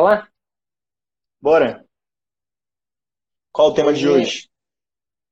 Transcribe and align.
lá? 0.00 0.28
Bora. 1.40 1.84
Qual 3.52 3.70
o 3.70 3.74
tema 3.74 3.92
de 3.92 4.08
hoje? 4.08 4.48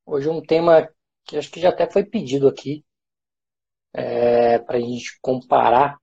Hoje 0.07 0.29
é 0.29 0.33
um 0.33 0.43
tema 0.43 0.89
que 1.25 1.37
acho 1.37 1.51
que 1.51 1.61
já 1.61 1.71
até 1.71 1.91
foi 1.91 2.05
pedido 2.05 2.49
aqui, 2.49 2.85
é, 3.93 4.59
para 4.59 4.77
a 4.77 4.81
gente 4.81 5.19
comparar 5.21 5.99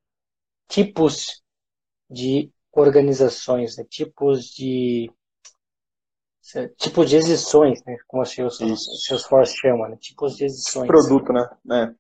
tipos 0.68 1.42
de 2.10 2.52
organizações, 2.72 3.78
né? 3.78 3.84
tipos 3.90 4.46
de 4.46 5.12
tipos 6.78 7.10
de 7.10 7.16
exições, 7.16 7.84
né? 7.86 7.96
como 8.08 8.24
assim 8.24 8.44
os 8.44 8.58
Salesforce 9.06 9.56
chama, 9.56 9.90
né? 9.90 9.98
tipos 9.98 10.36
de 10.36 10.46
exições. 10.46 10.88
Produto, 10.88 11.32
né? 11.32 11.48
É. 11.72 12.00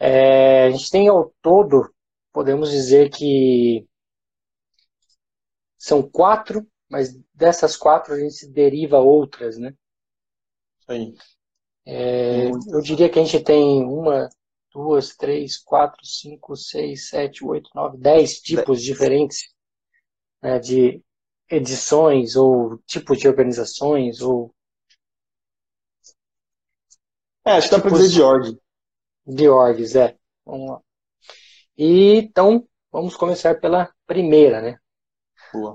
É, 0.00 0.66
a 0.66 0.70
gente 0.70 0.90
tem 0.90 1.08
ao 1.08 1.32
todo, 1.42 1.92
podemos 2.32 2.70
dizer 2.70 3.10
que 3.10 3.86
são 5.78 6.02
quatro, 6.02 6.66
mas 6.90 7.16
dessas 7.32 7.76
quatro 7.76 8.14
a 8.14 8.18
gente 8.18 8.46
deriva 8.48 8.98
outras, 8.98 9.56
né? 9.56 9.72
Sim. 10.90 11.14
É, 11.86 12.50
eu 12.50 12.80
diria 12.82 13.08
que 13.08 13.18
a 13.18 13.24
gente 13.24 13.42
tem 13.42 13.82
uma, 13.84 14.28
duas, 14.72 15.16
três, 15.16 15.56
quatro, 15.56 16.04
cinco, 16.04 16.56
seis, 16.56 17.08
sete, 17.08 17.44
oito, 17.44 17.70
nove, 17.74 17.96
dez 17.96 18.40
tipos 18.40 18.82
diferentes 18.82 19.54
né, 20.42 20.58
de 20.58 21.02
edições 21.50 22.36
ou 22.36 22.78
tipos 22.86 23.18
de 23.18 23.28
organizações 23.28 24.20
ou 24.20 24.54
é, 27.48 27.52
acho 27.52 27.70
que 27.70 27.76
dá 27.76 27.80
para 27.80 27.90
dizer 27.92 28.08
de 28.10 28.20
org. 28.22 28.58
De 29.26 29.48
orgs, 29.48 29.96
é. 29.96 30.14
Vamos 30.44 30.70
lá. 30.70 30.80
E, 31.78 32.16
então, 32.16 32.68
vamos 32.92 33.16
começar 33.16 33.58
pela 33.58 33.90
primeira, 34.06 34.60
né? 34.60 34.78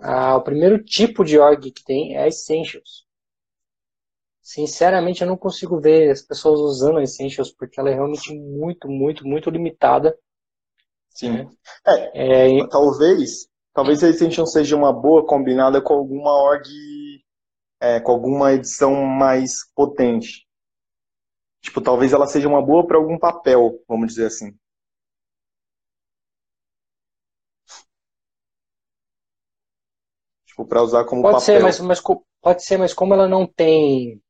Ah, 0.03 0.35
o 0.35 0.43
primeiro 0.43 0.83
tipo 0.83 1.23
de 1.23 1.37
org 1.39 1.71
que 1.71 1.83
tem 1.83 2.17
é 2.17 2.27
Essentials. 2.27 3.05
Sinceramente, 4.41 5.21
eu 5.21 5.27
não 5.27 5.37
consigo 5.37 5.79
ver 5.79 6.11
as 6.11 6.21
pessoas 6.21 6.59
usando 6.59 6.97
a 6.99 7.03
Essentials 7.03 7.51
porque 7.51 7.79
ela 7.79 7.89
é 7.89 7.93
realmente 7.93 8.33
muito, 8.37 8.89
muito, 8.89 9.25
muito 9.25 9.49
limitada. 9.49 10.17
Sim. 11.09 11.31
Né? 11.31 11.49
É, 11.87 12.59
é, 12.59 12.67
talvez, 12.67 13.47
talvez 13.73 14.03
a 14.03 14.09
Essentials 14.09 14.51
seja 14.51 14.75
uma 14.75 14.91
boa 14.91 15.25
combinada 15.25 15.81
com 15.81 15.93
alguma 15.93 16.31
org, 16.31 16.67
é, 17.79 17.99
com 17.99 18.11
alguma 18.11 18.53
edição 18.53 18.93
mais 19.05 19.53
potente. 19.73 20.45
Tipo, 21.61 21.79
talvez 21.79 22.11
ela 22.11 22.27
seja 22.27 22.49
uma 22.49 22.61
boa 22.61 22.85
para 22.85 22.97
algum 22.97 23.17
papel, 23.17 23.79
vamos 23.87 24.09
dizer 24.09 24.25
assim. 24.25 24.53
Tipo, 30.53 30.67
para 30.67 30.83
usar 30.83 31.03
como 31.05 31.23
pode 31.23 31.39
papel. 31.39 31.45
Ser, 31.45 31.63
mas, 31.63 31.79
mas, 31.79 32.01
pode 32.39 32.63
ser, 32.63 32.77
mas 32.77 32.93
como 32.93 33.15
ela 33.15 33.27
não 33.27 33.47
tem 33.47 34.21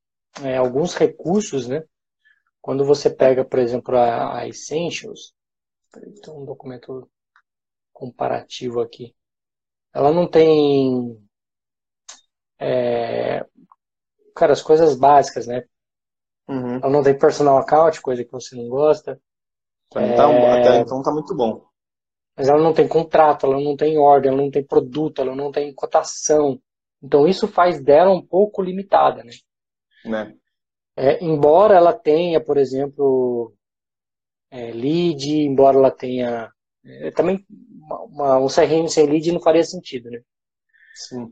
é, 0.42 0.56
alguns 0.56 0.96
recursos, 0.96 1.68
né? 1.68 1.84
Quando 2.62 2.86
você 2.86 3.10
pega, 3.10 3.44
por 3.44 3.60
exemplo, 3.60 3.98
a, 3.98 4.40
a 4.40 4.48
Essentials, 4.48 5.34
tem 5.92 6.34
um 6.34 6.46
documento 6.46 7.10
comparativo 7.92 8.80
aqui. 8.80 9.14
Ela 9.94 10.14
não 10.14 10.26
tem, 10.26 11.22
é, 12.58 13.46
cara, 14.34 14.54
as 14.54 14.62
coisas 14.62 14.96
básicas, 14.96 15.46
né? 15.46 15.66
Uhum. 16.48 16.76
Ela 16.78 16.90
não 16.90 17.04
tem 17.04 17.18
personal 17.18 17.58
account, 17.58 18.02
coisa 18.02 18.24
que 18.24 18.32
você 18.32 18.56
não 18.56 18.70
gosta. 18.70 19.22
Então, 19.92 20.32
é... 20.32 20.62
Até 20.62 20.78
então 20.78 21.04
tá 21.04 21.12
muito 21.12 21.36
bom. 21.36 21.66
Mas 22.36 22.48
ela 22.48 22.62
não 22.62 22.74
tem 22.74 22.88
contrato, 22.88 23.46
ela 23.46 23.60
não 23.60 23.76
tem 23.76 23.98
ordem, 23.98 24.32
ela 24.32 24.42
não 24.42 24.52
tem 24.52 24.64
produto, 24.64 25.22
ela 25.22 25.36
não 25.36 25.52
tem 25.52 25.74
cotação. 25.74 26.60
Então 27.02 27.28
isso 27.28 27.48
faz 27.48 27.82
dela 27.82 28.12
um 28.12 28.26
pouco 28.26 28.62
limitada, 28.62 29.24
né? 29.24 29.34
né? 30.06 30.36
É, 30.96 31.24
embora 31.24 31.76
ela 31.76 31.94
tenha, 31.94 32.40
por 32.40 32.58
exemplo, 32.58 33.54
é, 34.50 34.72
lead, 34.72 35.30
embora 35.32 35.78
ela 35.78 35.92
tenha 35.92 36.52
é, 36.86 37.12
também 37.12 37.46
uma, 37.50 38.38
um 38.38 38.48
CRM 38.48 38.88
sem 38.88 39.06
lead 39.08 39.32
não 39.32 39.42
faria 39.42 39.64
sentido, 39.64 40.10
né? 40.10 40.22
Sim. 40.96 41.32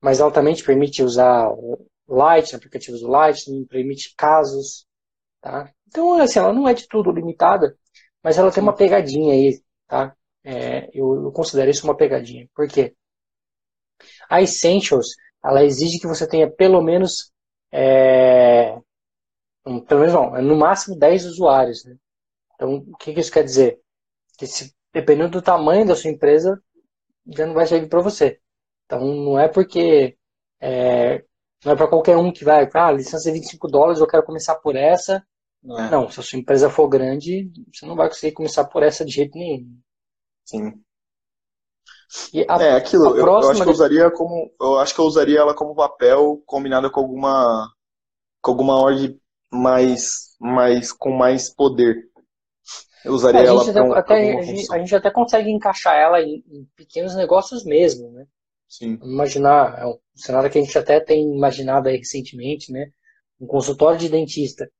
Mas 0.00 0.20
ela 0.20 0.30
também 0.30 0.54
te 0.54 0.64
permite 0.64 1.02
usar 1.02 1.50
Light, 2.06 2.54
aplicativos 2.54 3.00
do 3.00 3.08
Lightning, 3.08 3.66
permite 3.66 4.14
casos, 4.16 4.86
tá? 5.40 5.72
Então, 5.86 6.14
assim, 6.20 6.38
ela 6.38 6.52
não 6.52 6.68
é 6.68 6.74
de 6.74 6.86
tudo 6.86 7.10
limitada, 7.10 7.76
mas 8.22 8.38
ela 8.38 8.52
tem 8.52 8.62
uma 8.62 8.74
pegadinha 8.74 9.34
aí, 9.34 9.60
tá? 9.88 10.16
É, 10.44 10.88
eu, 10.94 11.32
considero 11.32 11.70
isso 11.70 11.84
uma 11.84 11.96
pegadinha. 11.96 12.48
Por 12.54 12.68
quê? 12.68 12.94
A 14.28 14.40
Essentials, 14.42 15.08
ela 15.44 15.64
exige 15.64 15.98
que 15.98 16.06
você 16.06 16.26
tenha 16.28 16.50
pelo 16.50 16.82
menos, 16.82 17.32
é, 17.72 18.76
um, 19.66 19.80
pelo 19.80 20.00
menos 20.00 20.14
não, 20.14 20.42
no 20.42 20.56
máximo 20.56 20.96
10 20.98 21.26
usuários, 21.26 21.84
né? 21.84 21.96
Então, 22.54 22.76
o 22.76 22.96
que, 22.96 23.14
que 23.14 23.20
isso 23.20 23.32
quer 23.32 23.44
dizer? 23.44 23.80
Que 24.38 24.46
se, 24.46 24.74
dependendo 24.92 25.30
do 25.30 25.42
tamanho 25.42 25.86
da 25.86 25.96
sua 25.96 26.10
empresa, 26.10 26.60
já 27.26 27.46
não 27.46 27.54
vai 27.54 27.66
servir 27.66 27.88
para 27.88 28.00
você. 28.00 28.40
Então, 28.86 29.00
não 29.04 29.38
é 29.38 29.48
porque 29.48 30.16
é, 30.60 31.24
não 31.64 31.72
é 31.72 31.76
para 31.76 31.88
qualquer 31.88 32.16
um 32.16 32.32
que 32.32 32.44
vai, 32.44 32.68
ah, 32.74 32.92
licença 32.92 33.28
é 33.30 33.32
25 33.32 33.68
dólares, 33.68 34.00
eu 34.00 34.06
quero 34.06 34.24
começar 34.24 34.56
por 34.56 34.76
essa. 34.76 35.24
É. 35.64 35.90
Não, 35.90 36.08
se 36.10 36.20
a 36.20 36.22
sua 36.22 36.38
empresa 36.38 36.70
for 36.70 36.88
grande, 36.88 37.50
você 37.72 37.84
não 37.84 37.96
vai 37.96 38.08
conseguir 38.08 38.32
começar 38.32 38.64
por 38.64 38.82
essa 38.82 39.04
de 39.04 39.12
jeito 39.12 39.36
nenhum. 39.36 39.78
Sim. 40.44 40.80
A, 42.48 42.62
é, 42.62 42.72
aquilo, 42.72 43.16
eu, 43.16 43.26
eu, 43.26 43.50
acho 43.50 43.62
que 43.62 43.68
eu 43.68 43.72
usaria 43.72 44.10
como. 44.10 44.50
Eu 44.58 44.78
acho 44.78 44.94
que 44.94 45.00
eu 45.00 45.04
usaria 45.04 45.40
ela 45.40 45.54
como 45.54 45.74
papel 45.74 46.42
combinada 46.46 46.88
com 46.88 47.00
alguma. 47.00 47.70
com 48.40 48.50
alguma 48.50 48.80
org 48.80 49.20
mais. 49.52 50.34
mais 50.40 50.90
com 50.90 51.10
mais 51.10 51.54
poder. 51.54 52.08
Eu 53.04 53.12
usaria 53.12 53.40
é, 53.40 53.46
ela 53.46 53.72
para 53.72 53.84
um, 53.84 53.92
até, 53.92 54.38
a, 54.38 54.42
gente, 54.42 54.72
a 54.72 54.78
gente 54.78 54.94
até 54.94 55.10
consegue 55.10 55.50
encaixar 55.50 55.94
ela 55.96 56.20
em, 56.20 56.42
em 56.50 56.66
pequenos 56.74 57.14
negócios 57.14 57.64
mesmo, 57.64 58.10
né? 58.10 58.26
Sim. 58.68 58.98
Imaginar, 59.02 59.78
é 59.78 59.86
um 59.86 59.98
cenário 60.14 60.50
que 60.50 60.58
a 60.58 60.62
gente 60.62 60.78
até 60.78 61.00
tem 61.00 61.34
imaginado 61.34 61.88
aí 61.88 61.96
recentemente, 61.96 62.72
né? 62.72 62.90
Um 63.40 63.46
consultório 63.46 63.98
de 63.98 64.08
dentista. 64.08 64.70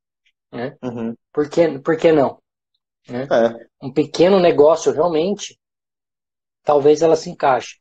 Né? 0.53 0.77
Uhum. 0.83 1.15
Por, 1.33 1.49
que, 1.49 1.79
por 1.81 1.97
que 1.97 2.13
não? 2.13 2.41
Né? 3.09 3.25
É. 3.25 3.67
Um 3.83 3.93
pequeno 3.93 4.41
negócio 4.41 4.93
realmente, 4.93 5.59
talvez 6.63 7.03
ela 7.03 7.17
se 7.17 7.31
encaixe. 7.31 7.79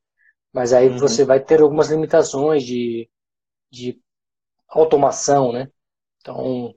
Mas 0.54 0.74
aí 0.74 0.90
uhum. 0.90 0.98
você 0.98 1.24
vai 1.24 1.40
ter 1.40 1.62
algumas 1.62 1.90
limitações 1.90 2.64
de, 2.64 3.10
de 3.72 4.00
automação, 4.68 5.52
né? 5.52 5.70
Então, 6.22 6.74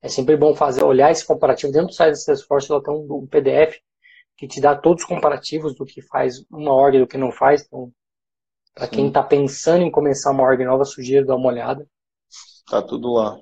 é 0.00 0.08
sempre 0.08 0.36
bom 0.36 0.54
fazer, 0.54 0.84
olhar 0.84 1.10
esse 1.10 1.26
comparativo. 1.26 1.72
Dentro 1.72 1.88
do 1.88 1.94
site 1.94 2.10
da 2.10 2.16
Salesforce, 2.16 2.70
ela 2.70 2.82
tem 2.82 2.94
um, 2.94 3.26
PDF 3.26 3.78
que 4.36 4.46
te 4.46 4.60
dá 4.60 4.76
todos 4.76 5.02
os 5.02 5.08
comparativos 5.08 5.74
do 5.74 5.84
que 5.84 6.00
faz 6.00 6.44
uma 6.50 6.72
ordem 6.72 7.00
e 7.00 7.04
do 7.04 7.08
que 7.08 7.18
não 7.18 7.32
faz. 7.32 7.64
Então, 7.66 7.92
para 8.74 8.86
quem 8.86 9.08
está 9.08 9.22
pensando 9.22 9.82
em 9.82 9.90
começar 9.90 10.30
uma 10.30 10.44
ordem 10.44 10.66
nova, 10.66 10.84
sugiro 10.84 11.26
dar 11.26 11.34
uma 11.34 11.48
olhada. 11.48 11.86
Tá 12.70 12.80
tudo 12.80 13.12
lá. 13.14 13.38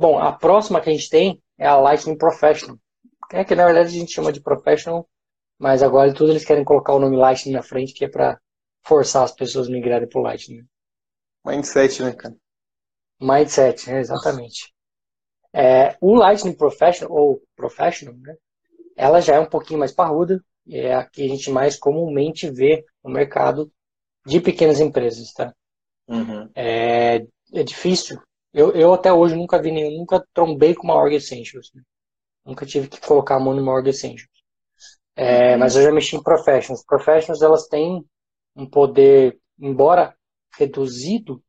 Bom, 0.00 0.18
a 0.18 0.32
próxima 0.32 0.80
que 0.80 0.88
a 0.88 0.92
gente 0.94 1.10
tem 1.10 1.42
é 1.58 1.66
a 1.66 1.76
Lightning 1.76 2.16
Professional. 2.16 2.78
É 3.30 3.44
que 3.44 3.54
na 3.54 3.66
verdade 3.66 3.88
a 3.88 4.00
gente 4.00 4.10
chama 4.10 4.32
de 4.32 4.40
Professional, 4.40 5.06
mas 5.58 5.82
agora 5.82 6.14
tudo 6.14 6.32
eles 6.32 6.42
querem 6.42 6.64
colocar 6.64 6.94
o 6.94 6.98
nome 6.98 7.18
Lightning 7.18 7.52
na 7.52 7.62
frente, 7.62 7.92
que 7.92 8.06
é 8.06 8.08
para 8.08 8.40
forçar 8.82 9.24
as 9.24 9.32
pessoas 9.32 9.68
a 9.68 9.70
migrarem 9.70 10.08
para 10.08 10.18
o 10.18 10.22
Lightning. 10.22 10.64
Mindset, 11.44 12.02
né, 12.02 12.12
cara? 12.14 12.34
Mindset, 13.20 13.90
né? 13.90 14.00
exatamente. 14.00 14.72
É, 15.52 15.94
o 16.00 16.14
Lightning 16.14 16.54
Professional, 16.54 17.14
ou 17.14 17.42
Professional, 17.54 18.14
né? 18.16 18.34
ela 18.96 19.20
já 19.20 19.34
é 19.34 19.38
um 19.38 19.50
pouquinho 19.50 19.80
mais 19.80 19.92
parruda, 19.92 20.42
e 20.66 20.78
é 20.78 20.94
a 20.94 21.04
que 21.04 21.22
a 21.22 21.28
gente 21.28 21.50
mais 21.50 21.76
comumente 21.76 22.50
vê 22.50 22.86
no 23.04 23.10
mercado 23.10 23.70
de 24.24 24.40
pequenas 24.40 24.80
empresas, 24.80 25.30
tá? 25.34 25.54
Uhum. 26.08 26.48
É, 26.54 27.26
é 27.52 27.62
difícil. 27.62 28.18
Eu, 28.52 28.72
eu 28.72 28.92
até 28.92 29.12
hoje 29.12 29.36
nunca 29.36 29.60
vi 29.60 29.70
nenhum, 29.70 29.98
nunca 29.98 30.24
trombei 30.34 30.74
com 30.74 30.84
uma 30.84 30.94
Org 30.96 31.14
Essentials. 31.14 31.70
Né? 31.74 31.82
Nunca 32.44 32.66
tive 32.66 32.88
que 32.88 33.00
colocar 33.00 33.36
a 33.36 33.40
mão 33.40 33.54
numa 33.54 33.72
Org 33.72 33.88
Essentials. 33.88 34.30
É, 35.16 35.52
uhum. 35.52 35.58
Mas 35.58 35.76
eu 35.76 35.82
já 35.82 35.92
mexi 35.92 36.16
em 36.16 36.22
Professionals. 36.22 36.84
Professionals, 36.84 37.42
elas 37.42 37.66
têm 37.68 38.04
um 38.56 38.68
poder, 38.68 39.38
embora 39.58 40.16
reduzido, 40.56 41.42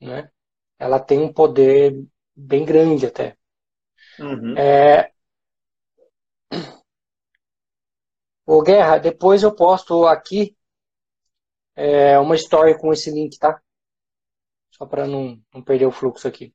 né? 0.00 0.30
Ela 0.78 0.98
tem 1.00 1.20
um 1.20 1.32
poder 1.32 2.02
bem 2.34 2.64
grande 2.64 3.06
até. 3.06 3.36
Uhum. 4.18 4.56
É, 4.56 5.12
Ô 8.46 8.62
Guerra, 8.62 8.98
depois 8.98 9.42
eu 9.42 9.54
posto 9.54 10.06
aqui 10.06 10.56
é, 11.74 12.18
uma 12.18 12.34
história 12.34 12.76
com 12.78 12.92
esse 12.92 13.10
link, 13.10 13.38
tá? 13.38 13.60
Só 14.72 14.86
para 14.86 15.06
não, 15.06 15.40
não 15.54 15.62
perder 15.62 15.86
o 15.86 15.92
fluxo 15.92 16.26
aqui. 16.26 16.52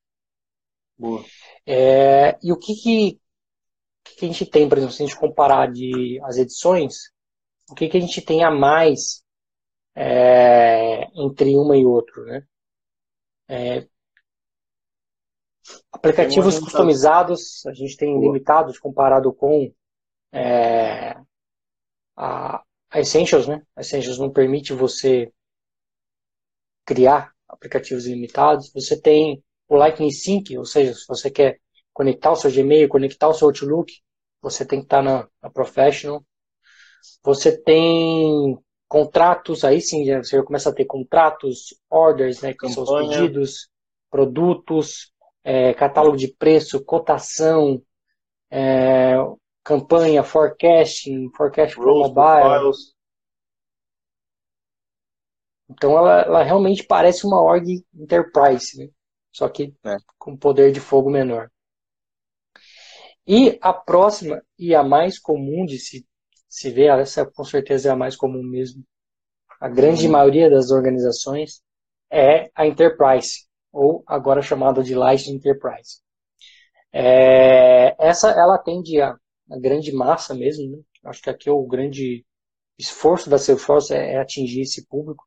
Boa. 0.98 1.24
É, 1.66 2.38
e 2.44 2.52
o 2.52 2.58
que, 2.58 2.74
que, 2.76 3.22
que, 4.04 4.26
a 4.26 4.28
gente 4.28 4.46
tem, 4.46 4.68
por 4.68 4.78
exemplo, 4.78 4.94
se 4.94 5.04
a 5.04 5.06
gente 5.06 5.20
comparar 5.20 5.72
de, 5.72 6.20
as 6.24 6.38
edições, 6.38 7.12
o 7.70 7.76
que, 7.76 7.88
que 7.88 7.98
a 7.98 8.02
gente 8.02 8.22
tem 8.22 8.44
a 8.44 8.50
mais 8.50 9.24
é, 9.96 11.04
entre 11.16 11.56
uma 11.56 11.78
e 11.78 11.86
outro, 11.86 12.26
né? 12.26 12.44
É, 13.48 13.88
aplicativos 15.92 16.60
customizados, 16.60 17.66
a 17.66 17.74
gente 17.74 17.96
tem 17.96 18.20
limitados 18.20 18.80
comparado 18.80 19.34
com 19.34 19.72
é, 20.32 21.16
a, 22.16 22.64
a 22.90 23.00
Essentials, 23.00 23.48
né? 23.48 23.62
A 23.76 23.82
Essentials 23.82 24.18
não 24.18 24.32
permite 24.32 24.74
você 24.74 25.32
criar 26.86 27.37
aplicativos 27.48 28.06
ilimitados. 28.06 28.72
Você 28.74 29.00
tem 29.00 29.44
o 29.68 29.76
Lightning 29.76 30.12
Sync, 30.12 30.58
ou 30.58 30.66
seja, 30.66 30.94
se 30.94 31.06
você 31.08 31.30
quer 31.30 31.60
conectar 31.94 32.32
o 32.32 32.36
seu 32.36 32.52
Gmail, 32.52 32.88
conectar 32.88 33.28
o 33.28 33.34
seu 33.34 33.48
Outlook, 33.48 33.92
você 34.42 34.66
tem 34.66 34.80
que 34.80 34.86
estar 34.86 35.02
na, 35.02 35.28
na 35.42 35.50
Professional. 35.50 36.24
Você 37.24 37.58
tem 37.58 38.58
contratos, 38.88 39.64
aí 39.64 39.82
sim, 39.82 40.06
você 40.18 40.42
começa 40.44 40.70
a 40.70 40.74
ter 40.74 40.86
contratos, 40.86 41.76
orders, 41.90 42.42
né, 42.42 42.54
que 42.54 42.70
são 42.70 42.84
os 42.84 43.10
pedidos, 43.10 43.70
produtos, 44.10 45.12
é, 45.44 45.74
catálogo 45.74 46.16
de 46.16 46.28
preço, 46.28 46.84
cotação, 46.84 47.82
é, 48.50 49.16
campanha, 49.64 50.24
forecasting, 50.24 51.30
forecast 51.36 51.76
for 51.76 51.86
mobile. 51.86 52.42
Profiles. 52.42 52.97
Então 55.70 55.98
ela, 55.98 56.22
ela, 56.22 56.44
realmente 56.44 56.84
parece 56.84 57.26
uma 57.26 57.42
org 57.42 57.84
enterprise, 57.94 58.78
né? 58.78 58.90
só 59.32 59.50
que 59.50 59.74
é. 59.86 59.98
com 60.18 60.38
poder 60.38 60.72
de 60.72 60.80
fogo 60.80 61.10
menor. 61.10 61.50
E 63.28 63.58
a 63.62 63.74
próxima 63.74 64.42
e 64.58 64.74
a 64.74 64.84
mais 64.84 65.20
comum 65.20 65.66
de 65.66 65.78
se, 65.78 66.08
se 66.48 66.72
ver, 66.72 66.98
essa 67.00 67.26
com 67.26 67.44
certeza 67.44 67.90
é 67.90 67.92
a 67.92 67.96
mais 67.96 68.16
comum 68.16 68.42
mesmo, 68.42 68.84
a 69.60 69.68
grande 69.68 70.08
maioria 70.08 70.50
das 70.50 70.72
organizações 70.72 71.62
é 72.12 72.50
a 72.56 72.66
Enterprise, 72.66 73.48
ou 73.72 74.04
agora 74.08 74.42
chamada 74.42 74.84
de 74.84 74.96
Light 74.96 75.30
Enterprise. 75.30 76.00
É, 76.92 77.96
essa 78.00 78.30
ela 78.32 78.56
atende 78.56 79.02
a, 79.02 79.12
a, 79.52 79.60
grande 79.60 79.92
massa 79.92 80.34
mesmo, 80.34 80.78
né? 80.78 80.82
acho 81.06 81.22
que 81.22 81.30
aqui 81.30 81.50
é 81.50 81.52
o 81.52 81.66
grande 81.66 82.26
esforço 82.78 83.30
da 83.30 83.38
Salesforce 83.38 83.94
é, 83.94 84.14
é 84.14 84.18
atingir 84.20 84.62
esse 84.62 84.88
público, 84.88 85.27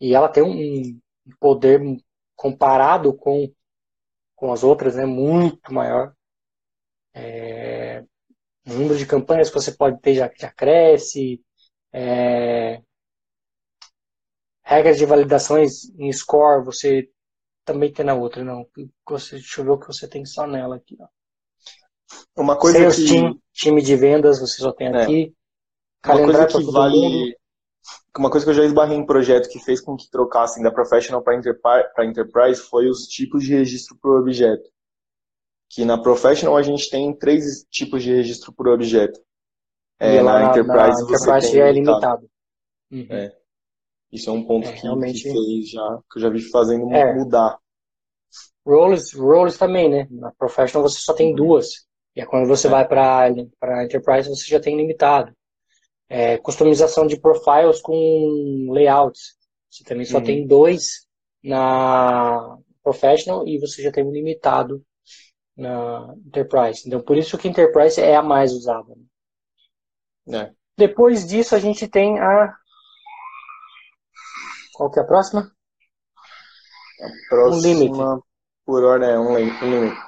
e 0.00 0.14
ela 0.14 0.28
tem 0.28 0.42
um 0.42 1.00
poder 1.40 1.80
comparado 2.36 3.12
com, 3.14 3.52
com 4.36 4.52
as 4.52 4.62
outras, 4.62 4.96
né, 4.96 5.04
muito 5.04 5.72
maior. 5.72 6.14
É, 7.12 8.04
o 8.66 8.72
número 8.72 8.96
de 8.96 9.06
campanhas 9.06 9.48
que 9.48 9.54
você 9.54 9.72
pode 9.72 10.00
ter 10.00 10.14
já, 10.14 10.30
já 10.38 10.50
cresce. 10.52 11.42
É, 11.92 12.80
regras 14.62 14.98
de 14.98 15.06
validações 15.06 15.90
em 15.98 16.12
score 16.12 16.64
você 16.64 17.08
também 17.64 17.92
tem 17.92 18.04
na 18.04 18.14
outra, 18.14 18.44
não. 18.44 18.66
Você, 19.08 19.36
deixa 19.36 19.60
eu 19.60 19.64
ver 19.64 19.70
o 19.72 19.78
que 19.78 19.86
você 19.86 20.06
tem 20.06 20.24
só 20.24 20.46
nela 20.46 20.76
aqui. 20.76 20.96
Ó. 21.00 21.08
Uma 22.36 22.56
coisa 22.56 22.78
Sales 22.78 22.96
que... 22.96 23.08
Team, 23.08 23.38
time 23.52 23.82
de 23.82 23.96
vendas 23.96 24.38
você 24.38 24.62
só 24.62 24.72
tem 24.72 24.88
é. 24.88 25.02
aqui. 25.02 25.34
Uma 26.04 26.24
coisa 26.24 26.46
que 26.46 26.70
vale... 26.70 26.96
Mundo 26.96 27.34
uma 28.18 28.30
coisa 28.30 28.44
que 28.44 28.50
eu 28.50 28.54
já 28.54 28.64
esbarrei 28.64 28.96
em 28.96 29.06
projeto 29.06 29.48
que 29.48 29.60
fez 29.60 29.80
com 29.80 29.96
que 29.96 30.10
trocassem 30.10 30.62
da 30.62 30.72
Professional 30.72 31.22
para 31.22 32.04
Enterprise 32.04 32.60
foi 32.60 32.88
os 32.88 33.06
tipos 33.06 33.44
de 33.44 33.54
registro 33.54 33.96
por 33.96 34.18
objeto. 34.18 34.68
Que 35.70 35.84
na 35.84 36.00
Professional 36.00 36.56
a 36.56 36.62
gente 36.62 36.90
tem 36.90 37.16
três 37.16 37.64
tipos 37.70 38.02
de 38.02 38.12
registro 38.12 38.52
por 38.52 38.68
objeto. 38.68 39.20
É, 40.00 40.22
na, 40.22 40.40
na, 40.40 40.50
Enterprise, 40.50 41.02
na 41.02 41.08
Enterprise 41.08 41.56
já 41.56 41.66
é 41.66 41.72
limitado. 41.72 42.30
Uhum. 42.90 43.06
É. 43.10 43.36
Isso 44.10 44.30
é 44.30 44.32
um 44.32 44.44
ponto 44.44 44.68
é, 44.68 44.72
que, 44.72 44.82
realmente... 44.82 45.22
que, 45.22 45.30
fez 45.30 45.70
já, 45.70 46.00
que 46.10 46.18
eu 46.18 46.22
já 46.22 46.30
vi 46.30 46.40
fazendo 46.50 46.90
é. 46.92 47.14
mudar. 47.14 47.58
Roles, 48.66 49.12
roles 49.12 49.58
também, 49.58 49.88
né? 49.88 50.08
Na 50.10 50.32
Professional 50.32 50.88
você 50.88 51.00
só 51.00 51.12
tem 51.12 51.34
duas. 51.34 51.86
E 52.16 52.20
é 52.20 52.26
quando 52.26 52.48
você 52.48 52.66
é. 52.66 52.70
vai 52.70 52.88
para 52.88 53.30
Enterprise 53.84 54.28
você 54.28 54.46
já 54.46 54.60
tem 54.60 54.76
limitado 54.76 55.32
é, 56.08 56.38
customização 56.38 57.06
de 57.06 57.20
profiles 57.20 57.80
com 57.80 58.70
layouts. 58.70 59.36
Você 59.70 59.84
também 59.84 60.04
só 60.04 60.18
uhum. 60.18 60.24
tem 60.24 60.46
dois 60.46 61.06
na 61.42 62.58
Professional 62.82 63.46
e 63.46 63.58
você 63.58 63.82
já 63.82 63.92
tem 63.92 64.02
um 64.02 64.12
limitado 64.12 64.82
na 65.54 66.14
Enterprise. 66.26 66.84
Então, 66.86 67.00
por 67.02 67.16
isso 67.16 67.36
que 67.36 67.48
Enterprise 67.48 68.00
é 68.00 68.16
a 68.16 68.22
mais 68.22 68.52
usada. 68.52 68.94
Né? 70.26 70.38
É. 70.38 70.52
Depois 70.76 71.26
disso, 71.26 71.54
a 71.54 71.58
gente 71.58 71.88
tem 71.88 72.18
a. 72.18 72.54
Qual 74.74 74.90
que 74.90 75.00
é 75.00 75.02
a 75.02 75.06
próxima? 75.06 75.52
A 77.00 77.28
próxima, 77.28 77.56
um 77.56 77.60
limite. 77.60 77.98
por 78.64 78.84
hora, 78.84 79.06
é 79.06 79.18
um, 79.18 79.36
limite. 79.36 79.98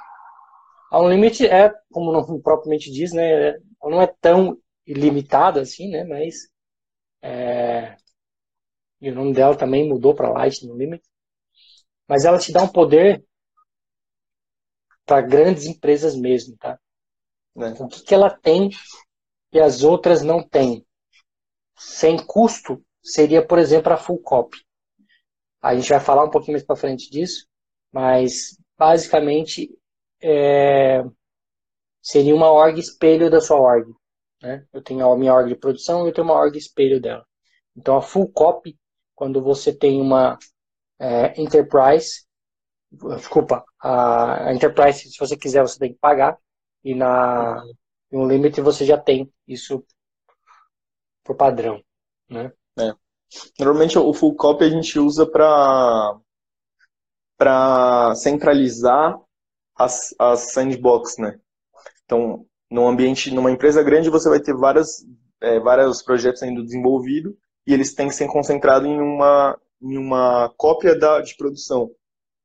A 0.89 1.01
um 1.01 1.09
limite 1.09 1.45
é, 1.45 1.71
como 1.91 2.09
o 2.09 2.13
nome 2.13 2.39
propriamente 2.41 2.89
diz, 2.89 3.11
né, 3.11 3.57
não 3.83 4.01
é 4.01 4.07
tão 4.07 4.57
ilimitada, 4.85 5.61
assim, 5.61 5.89
né? 5.89 6.03
Mas 6.03 6.49
é, 7.21 7.95
e 9.01 9.09
o 9.09 9.15
nome 9.15 9.33
dela 9.33 9.57
também 9.57 9.89
mudou 9.89 10.13
para 10.13 10.29
Lightning 10.29 10.77
Limit. 10.77 11.03
Mas 12.07 12.23
ela 12.23 12.37
te 12.37 12.51
dá 12.51 12.61
um 12.61 12.67
poder 12.67 13.25
para 15.05 15.21
grandes 15.21 15.65
empresas 15.65 16.15
mesmo, 16.15 16.55
tá? 16.57 16.79
Né? 17.55 17.73
O 17.79 17.87
que, 17.87 18.03
que 18.03 18.13
ela 18.13 18.29
tem 18.29 18.69
que 19.51 19.59
as 19.59 19.83
outras 19.83 20.21
não 20.21 20.47
têm? 20.47 20.85
Sem 21.75 22.23
custo, 22.25 22.83
seria, 23.03 23.45
por 23.45 23.57
exemplo, 23.57 23.91
a 23.91 23.97
full 23.97 24.19
copy. 24.19 24.57
A 25.61 25.75
gente 25.75 25.89
vai 25.89 25.99
falar 25.99 26.23
um 26.23 26.29
pouquinho 26.29 26.53
mais 26.53 26.65
para 26.65 26.75
frente 26.75 27.09
disso, 27.09 27.47
mas 27.91 28.57
basicamente 28.77 29.69
é, 30.21 31.03
seria 32.01 32.35
uma 32.35 32.51
org 32.51 32.79
espelho 32.79 33.29
da 33.29 33.41
sua 33.41 33.59
org. 33.59 33.91
Né? 34.41 34.65
Eu 34.73 34.81
tenho 34.81 35.09
a 35.09 35.17
minha 35.17 35.33
org 35.33 35.47
de 35.49 35.55
produção 35.55 36.05
e 36.05 36.09
eu 36.09 36.13
tenho 36.13 36.25
uma 36.25 36.35
org 36.35 36.57
espelho 36.57 36.99
dela. 36.99 37.25
Então 37.75 37.97
a 37.97 38.01
full 38.01 38.31
copy, 38.31 38.77
quando 39.15 39.41
você 39.41 39.73
tem 39.73 40.01
uma 40.01 40.37
é, 40.99 41.39
enterprise, 41.41 42.25
desculpa, 42.91 43.63
a, 43.81 44.53
enterprise, 44.53 45.09
se 45.09 45.19
você 45.19 45.37
quiser, 45.37 45.61
você 45.61 45.79
tem 45.79 45.93
que 45.93 45.99
pagar. 45.99 46.37
E 46.83 46.95
na 46.95 47.63
no 48.11 48.27
limite 48.27 48.59
você 48.59 48.85
já 48.85 48.97
tem 48.97 49.31
isso 49.47 49.85
por 51.23 51.35
padrão. 51.35 51.81
Né? 52.29 52.51
É. 52.77 52.93
Normalmente 53.59 53.97
o 53.97 54.13
full 54.13 54.35
copy 54.35 54.65
a 54.65 54.69
gente 54.69 54.99
usa 54.99 55.25
para 55.25 56.19
para 57.37 58.13
centralizar 58.13 59.19
as, 59.75 60.13
as 60.19 60.51
sandbox, 60.51 61.17
né? 61.17 61.39
Então, 62.05 62.45
num 62.71 62.87
ambiente, 62.87 63.29
numa 63.33 63.51
empresa 63.51 63.83
grande, 63.83 64.09
você 64.09 64.29
vai 64.29 64.39
ter 64.39 64.55
várias, 64.55 65.05
é, 65.41 65.59
vários 65.59 66.01
projetos 66.01 66.39
sendo 66.39 66.63
desenvolvidos 66.63 67.33
e 67.67 67.73
eles 67.73 67.93
têm 67.93 68.07
que 68.07 68.15
ser 68.15 68.27
concentrados 68.27 68.87
em 68.87 68.97
uma, 68.97 69.59
em 69.81 69.97
uma 69.97 70.51
cópia 70.55 70.97
da, 70.97 71.19
de 71.19 71.35
produção, 71.35 71.91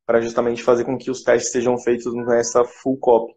para 0.04 0.20
justamente 0.20 0.64
fazer 0.64 0.84
com 0.84 0.98
que 0.98 1.10
os 1.10 1.22
testes 1.22 1.52
sejam 1.52 1.78
feitos 1.78 2.12
nessa 2.12 2.64
full 2.64 2.98
copy. 2.98 3.34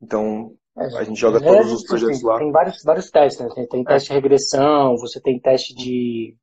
Então, 0.00 0.56
é, 0.78 0.98
a 0.98 1.02
gente 1.02 1.18
joga 1.18 1.38
é, 1.38 1.42
todos 1.44 1.72
os 1.72 1.84
projetos 1.84 2.20
tem, 2.20 2.28
lá. 2.28 2.38
Tem 2.38 2.52
vários, 2.52 2.82
vários 2.84 3.10
testes, 3.10 3.44
né? 3.44 3.52
Tem, 3.52 3.66
tem 3.66 3.84
teste 3.84 4.08
de 4.08 4.14
regressão, 4.14 4.96
você 4.96 5.20
tem 5.20 5.40
teste 5.40 5.74
de 5.74 6.36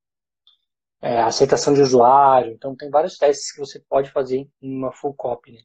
é, 1.01 1.21
aceitação 1.21 1.74
de 1.74 1.81
usuário, 1.81 2.51
então 2.51 2.75
tem 2.75 2.89
vários 2.89 3.17
testes 3.17 3.53
que 3.53 3.59
você 3.59 3.81
pode 3.88 4.12
fazer 4.12 4.50
em 4.62 4.77
uma 4.77 4.91
full 4.91 5.13
copy. 5.13 5.53
Né? 5.53 5.59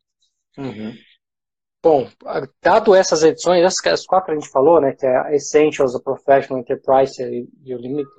Uhum. 0.59 0.95
Bom, 1.83 2.07
dado 2.61 2.95
essas 2.95 3.23
edições, 3.23 3.65
as 3.65 4.05
quatro 4.05 4.27
que 4.27 4.33
a 4.33 4.35
gente 4.35 4.51
falou, 4.51 4.81
né, 4.81 4.93
que 4.93 5.07
é 5.07 5.17
a 5.17 5.35
Essentials, 5.35 5.95
a 5.95 6.01
Professional, 6.01 6.61
Enterprise 6.61 7.23
e 7.65 7.75
o 7.75 7.79
Limited, 7.79 8.11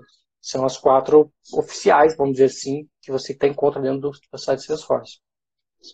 são 0.42 0.66
as 0.66 0.78
quatro 0.78 1.32
oficiais, 1.54 2.18
vamos 2.18 2.34
dizer 2.34 2.46
assim, 2.46 2.90
que 3.00 3.12
você 3.12 3.36
tem 3.36 3.54
conta 3.54 3.80
dentro 3.80 4.00
do, 4.00 4.40
site 4.40 4.64
Salesforce. 4.64 5.20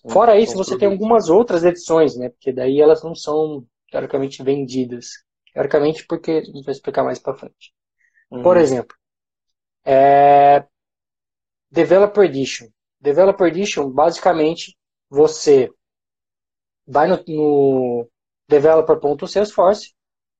Fora 0.09 0.39
isso, 0.39 0.55
você 0.55 0.77
tem 0.77 0.87
algumas 0.87 1.29
outras 1.29 1.65
edições, 1.65 2.15
né, 2.15 2.29
porque 2.29 2.53
daí 2.53 2.79
elas 2.79 3.03
não 3.03 3.13
são, 3.13 3.65
teoricamente, 3.91 4.41
vendidas. 4.41 5.07
Teoricamente, 5.53 6.05
porque 6.07 6.31
a 6.31 6.43
gente 6.43 6.63
vai 6.63 6.71
explicar 6.71 7.03
mais 7.03 7.19
para 7.19 7.35
frente. 7.35 7.73
Uhum. 8.31 8.43
Por 8.43 8.55
exemplo, 8.55 8.95
é, 9.83 10.65
Developer 11.69 12.23
Edition. 12.23 12.67
Developer 12.99 13.47
Edition, 13.47 13.89
basicamente, 13.89 14.77
você 15.09 15.69
vai 16.87 17.07
no, 17.07 17.23
no 17.27 18.09
developer.salesforce, 18.47 19.93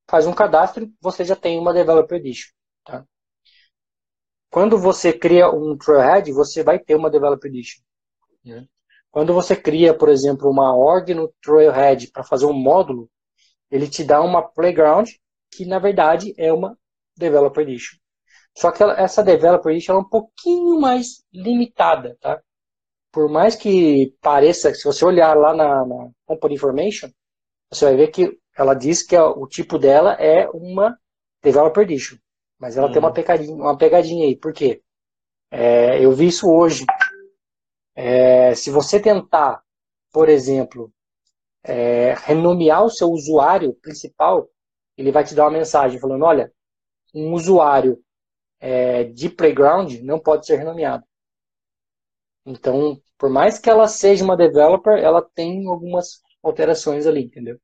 faz 0.08 0.26
um 0.26 0.32
cadastro, 0.32 0.90
você 1.00 1.24
já 1.24 1.36
tem 1.36 1.58
uma 1.58 1.74
Developer 1.74 2.18
Edition. 2.18 2.50
Tá? 2.84 3.04
Quando 4.50 4.78
você 4.78 5.12
cria 5.12 5.50
um 5.50 5.76
Trailhead, 5.76 6.32
você 6.32 6.62
vai 6.62 6.78
ter 6.78 6.94
uma 6.94 7.10
Developer 7.10 7.50
Edition. 7.50 7.82
Né? 8.44 8.66
Quando 9.10 9.34
você 9.34 9.54
cria, 9.54 9.92
por 9.92 10.08
exemplo, 10.08 10.50
uma 10.50 10.74
org 10.74 11.12
no 11.12 11.32
Trailhead 11.42 12.10
para 12.10 12.24
fazer 12.24 12.46
um 12.46 12.52
módulo, 12.52 13.10
ele 13.70 13.88
te 13.88 14.02
dá 14.02 14.22
uma 14.22 14.42
Playground, 14.42 15.10
que 15.52 15.66
na 15.66 15.78
verdade 15.78 16.34
é 16.38 16.52
uma 16.52 16.78
Developer 17.16 17.62
Edition. 17.62 17.98
Só 18.56 18.72
que 18.72 18.82
ela, 18.82 18.98
essa 18.98 19.22
Developer 19.22 19.70
Edition 19.70 19.94
é 19.94 19.98
um 19.98 20.08
pouquinho 20.08 20.80
mais 20.80 21.22
limitada, 21.32 22.16
tá? 22.20 22.40
Por 23.12 23.28
mais 23.28 23.56
que 23.56 24.14
pareça, 24.20 24.74
se 24.74 24.84
você 24.84 25.04
olhar 25.04 25.36
lá 25.36 25.54
na, 25.54 25.84
na 25.86 26.10
Company 26.26 26.54
Information, 26.54 27.10
você 27.70 27.86
vai 27.86 27.96
ver 27.96 28.08
que 28.08 28.38
ela 28.56 28.74
diz 28.74 29.02
que 29.02 29.16
o 29.16 29.46
tipo 29.46 29.78
dela 29.78 30.12
é 30.14 30.48
uma 30.50 30.98
Developer 31.42 31.82
Edition. 31.82 32.18
Mas 32.58 32.76
ela 32.76 32.88
tem 32.88 32.98
uma 32.98 33.08
uhum. 33.08 33.14
pegadinha, 33.14 33.54
uma 33.54 33.78
pegadinha 33.78 34.26
aí. 34.26 34.36
Por 34.36 34.52
quê? 34.52 34.82
É, 35.50 36.04
eu 36.04 36.12
vi 36.12 36.26
isso 36.26 36.50
hoje. 36.50 36.84
É, 37.94 38.54
se 38.54 38.70
você 38.70 39.00
tentar, 39.00 39.62
por 40.12 40.28
exemplo, 40.28 40.92
é, 41.62 42.14
renomear 42.14 42.84
o 42.84 42.90
seu 42.90 43.08
usuário 43.10 43.74
principal, 43.74 44.48
ele 44.96 45.12
vai 45.12 45.24
te 45.24 45.34
dar 45.34 45.44
uma 45.44 45.58
mensagem 45.58 46.00
falando, 46.00 46.24
olha, 46.24 46.52
um 47.14 47.32
usuário 47.32 47.98
é, 48.60 49.04
de 49.04 49.28
playground 49.28 49.94
não 50.02 50.18
pode 50.18 50.46
ser 50.46 50.56
renomeado. 50.56 51.04
Então, 52.48 52.98
por 53.18 53.28
mais 53.28 53.58
que 53.58 53.68
ela 53.68 53.86
seja 53.86 54.24
uma 54.24 54.36
developer, 54.36 54.98
ela 54.98 55.20
tem 55.20 55.66
algumas 55.66 56.22
alterações 56.42 57.06
ali, 57.06 57.24
entendeu? 57.24 57.58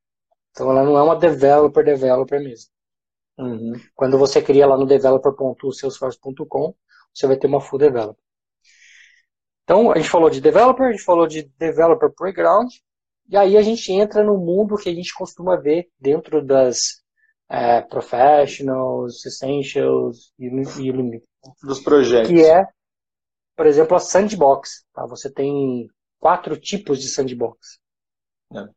Então 0.51 0.69
ela 0.69 0.83
não 0.83 0.95
é 0.95 1.01
uma 1.01 1.15
developer 1.15 1.83
developer 1.83 2.39
mesmo. 2.39 2.69
Uhum. 3.37 3.73
Quando 3.95 4.17
você 4.17 4.41
cria 4.41 4.67
lá 4.67 4.77
no 4.77 4.85
developer.salesforce.com, 4.85 6.75
você 7.13 7.27
vai 7.27 7.35
ter 7.35 7.47
uma 7.47 7.59
full 7.59 7.79
developer. 7.79 8.21
Então, 9.63 9.91
a 9.91 9.97
gente 9.97 10.09
falou 10.09 10.29
de 10.29 10.39
developer, 10.39 10.85
a 10.85 10.91
gente 10.91 11.03
falou 11.03 11.25
de 11.25 11.51
developer 11.57 12.11
playground, 12.15 12.69
e 13.27 13.35
aí 13.35 13.57
a 13.57 13.61
gente 13.63 13.91
entra 13.91 14.23
no 14.23 14.37
mundo 14.37 14.77
que 14.77 14.89
a 14.89 14.93
gente 14.93 15.11
costuma 15.15 15.55
ver 15.55 15.89
dentro 15.99 16.45
das 16.45 17.01
é, 17.49 17.81
professionals, 17.81 19.25
essentials 19.25 20.31
e, 20.37 20.45
e 20.45 21.21
dos 21.63 21.79
projetos. 21.79 22.29
Que 22.29 22.43
é, 22.43 22.67
por 23.55 23.65
exemplo, 23.65 23.95
a 23.95 23.99
sandbox. 23.99 24.85
Tá? 24.93 25.05
Você 25.05 25.31
tem 25.31 25.89
quatro 26.19 26.59
tipos 26.59 26.99
de 26.99 27.07
sandbox. 27.07 27.79
É. 28.53 28.67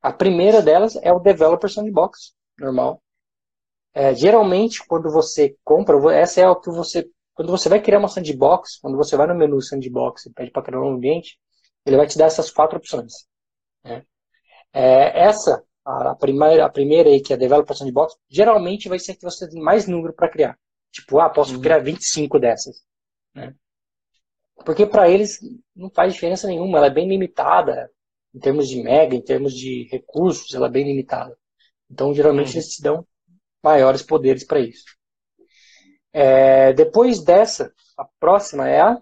A 0.00 0.12
primeira 0.12 0.60
delas 0.60 0.96
é 0.96 1.12
o 1.12 1.20
developer 1.20 1.70
sandbox, 1.70 2.34
normal. 2.58 3.02
É, 3.94 4.14
geralmente, 4.14 4.84
quando 4.86 5.10
você 5.10 5.56
compra, 5.62 5.96
essa 6.14 6.40
é 6.40 6.48
o 6.48 6.56
que 6.56 6.70
você. 6.70 7.08
Quando 7.34 7.50
você 7.50 7.68
vai 7.68 7.80
criar 7.80 7.98
uma 7.98 8.08
sandbox, 8.08 8.78
quando 8.78 8.96
você 8.96 9.16
vai 9.16 9.26
no 9.26 9.34
menu 9.34 9.60
sandbox 9.60 10.26
e 10.26 10.32
pede 10.32 10.50
para 10.50 10.62
criar 10.62 10.80
um 10.80 10.94
ambiente, 10.94 11.38
ele 11.86 11.96
vai 11.96 12.06
te 12.06 12.18
dar 12.18 12.26
essas 12.26 12.50
quatro 12.50 12.78
opções. 12.78 13.26
Né? 13.84 14.04
É, 14.72 15.24
essa, 15.24 15.62
a, 15.84 16.14
primeira, 16.14 16.64
a 16.64 16.70
primeira 16.70 17.08
aí, 17.08 17.20
que 17.20 17.32
é 17.32 17.36
Developer 17.36 17.76
Sandbox, 17.76 18.16
geralmente 18.28 18.88
vai 18.88 18.98
ser 18.98 19.14
que 19.14 19.22
você 19.22 19.48
tem 19.48 19.60
mais 19.60 19.86
número 19.86 20.12
para 20.14 20.28
criar. 20.28 20.58
Tipo, 20.90 21.18
ah, 21.20 21.30
posso 21.30 21.54
uhum. 21.54 21.60
criar 21.60 21.78
25 21.78 22.38
dessas. 22.38 22.82
Né? 23.34 23.54
Porque 24.64 24.86
para 24.86 25.08
eles 25.08 25.40
não 25.74 25.90
faz 25.90 26.14
diferença 26.14 26.46
nenhuma, 26.46 26.78
ela 26.78 26.86
é 26.86 26.90
bem 26.90 27.08
limitada 27.08 27.90
em 28.34 28.38
termos 28.38 28.68
de 28.68 28.82
mega, 28.82 29.14
em 29.14 29.20
termos 29.20 29.54
de 29.54 29.88
recursos, 29.90 30.54
ela 30.54 30.66
é 30.66 30.70
bem 30.70 30.84
limitada. 30.84 31.36
Então, 31.90 32.14
geralmente, 32.14 32.50
uhum. 32.50 32.54
eles 32.54 32.68
te 32.68 32.82
dão 32.82 33.06
maiores 33.62 34.02
poderes 34.02 34.44
para 34.44 34.60
isso. 34.60 34.84
É, 36.12 36.72
depois 36.72 37.22
dessa, 37.22 37.72
a 37.96 38.04
próxima 38.18 38.68
é 38.68 38.80
a 38.80 39.00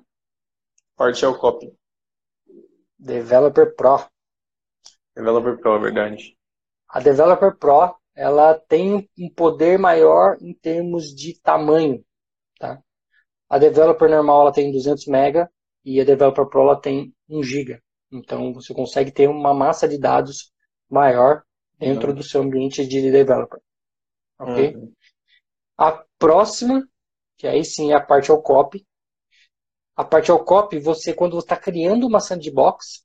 Partial 0.97 1.39
Copy. 1.39 1.73
Developer 2.99 3.75
Pro. 3.75 4.07
Developer 5.17 5.59
Pro, 5.59 5.77
é 5.77 5.79
verdade. 5.81 6.37
A 6.89 7.01
Developer 7.01 7.57
Pro, 7.57 7.97
ela 8.15 8.55
tem 8.55 9.09
um 9.19 9.31
poder 9.33 9.79
maior 9.79 10.37
em 10.41 10.53
termos 10.53 11.15
de 11.15 11.41
tamanho, 11.41 12.05
tá? 12.59 12.83
A 13.51 13.59
Developer 13.59 14.09
normal 14.09 14.43
ela 14.43 14.53
tem 14.53 14.71
200 14.71 15.09
MB 15.09 15.49
e 15.85 16.01
a 16.01 16.05
Developer 16.05 16.47
Pro 16.47 16.63
ela 16.63 16.81
tem 16.81 17.13
1 17.29 17.43
GB. 17.43 17.83
Então 18.13 18.55
você 18.55 18.73
consegue 18.73 19.11
ter 19.11 19.29
uma 19.29 19.53
massa 19.53 19.89
de 19.89 19.99
dados 19.99 20.53
maior 20.89 21.43
dentro 21.79 22.11
uhum. 22.11 22.15
do 22.15 22.23
seu 22.23 22.43
ambiente 22.43 22.87
de 22.87 23.11
developer. 23.11 23.61
Ok? 24.39 24.75
Uhum. 24.75 24.93
A 25.77 26.05
próxima, 26.19 26.87
que 27.37 27.47
aí 27.47 27.65
sim 27.65 27.93
é 27.93 27.95
a 27.95 28.01
parte 28.01 28.31
ao 28.31 28.43
copy. 28.43 28.87
A 29.97 30.05
parte 30.05 30.31
ao 30.31 30.45
copy, 30.45 30.79
você 30.79 31.13
quando 31.15 31.39
está 31.39 31.57
criando 31.57 32.07
uma 32.07 32.21
sandbox, 32.21 33.05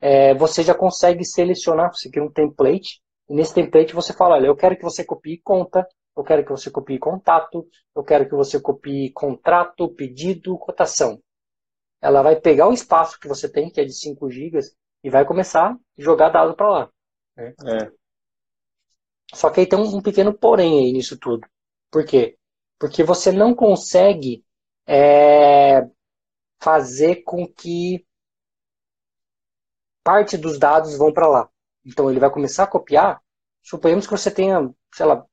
é, 0.00 0.34
você 0.34 0.62
já 0.62 0.74
consegue 0.74 1.24
selecionar, 1.24 1.92
você 1.92 2.10
cria 2.10 2.24
um 2.24 2.30
template, 2.30 3.00
e 3.28 3.34
nesse 3.34 3.54
template 3.54 3.94
você 3.94 4.12
fala, 4.12 4.36
olha, 4.36 4.46
eu 4.46 4.56
quero 4.56 4.76
que 4.76 4.82
você 4.82 5.04
copie 5.04 5.40
conta, 5.42 5.86
eu 6.16 6.24
quero 6.24 6.44
que 6.44 6.50
você 6.50 6.70
copie 6.70 6.98
contato, 6.98 7.68
eu 7.94 8.02
quero 8.02 8.26
que 8.26 8.34
você 8.34 8.58
copie 8.58 9.10
contrato, 9.12 9.88
pedido, 9.94 10.56
cotação. 10.56 11.22
Ela 12.00 12.22
vai 12.22 12.40
pegar 12.40 12.68
o 12.68 12.72
espaço 12.72 13.20
que 13.20 13.28
você 13.28 13.48
tem, 13.48 13.70
que 13.70 13.80
é 13.80 13.84
de 13.84 13.92
5 13.92 14.30
GB, 14.30 14.58
e 15.04 15.10
vai 15.10 15.24
começar 15.26 15.72
a 15.72 15.78
jogar 15.98 16.30
dado 16.30 16.56
para 16.56 16.68
lá. 16.68 16.90
Né? 17.36 17.54
É. 17.66 17.92
Só 19.34 19.50
que 19.50 19.60
aí 19.60 19.66
tem 19.66 19.78
um, 19.78 20.00
pequeno 20.00 20.32
porém 20.32 20.78
aí 20.78 20.92
nisso 20.92 21.18
tudo. 21.18 21.46
Por 21.90 22.04
quê? 22.04 22.38
Porque 22.78 23.02
você 23.02 23.30
não 23.30 23.54
consegue 23.54 24.44
é, 24.86 25.86
fazer 26.60 27.22
com 27.24 27.46
que 27.46 28.06
parte 30.02 30.38
dos 30.38 30.58
dados 30.58 30.96
vão 30.96 31.12
para 31.12 31.26
lá. 31.26 31.50
Então 31.84 32.10
ele 32.10 32.20
vai 32.20 32.30
começar 32.30 32.64
a 32.64 32.68
copiar. 32.68 33.20
Suponhamos 33.62 34.06
que 34.06 34.12
você 34.12 34.30
tenha, 34.30 34.72
sei 34.94 35.06
lá, 35.06 35.26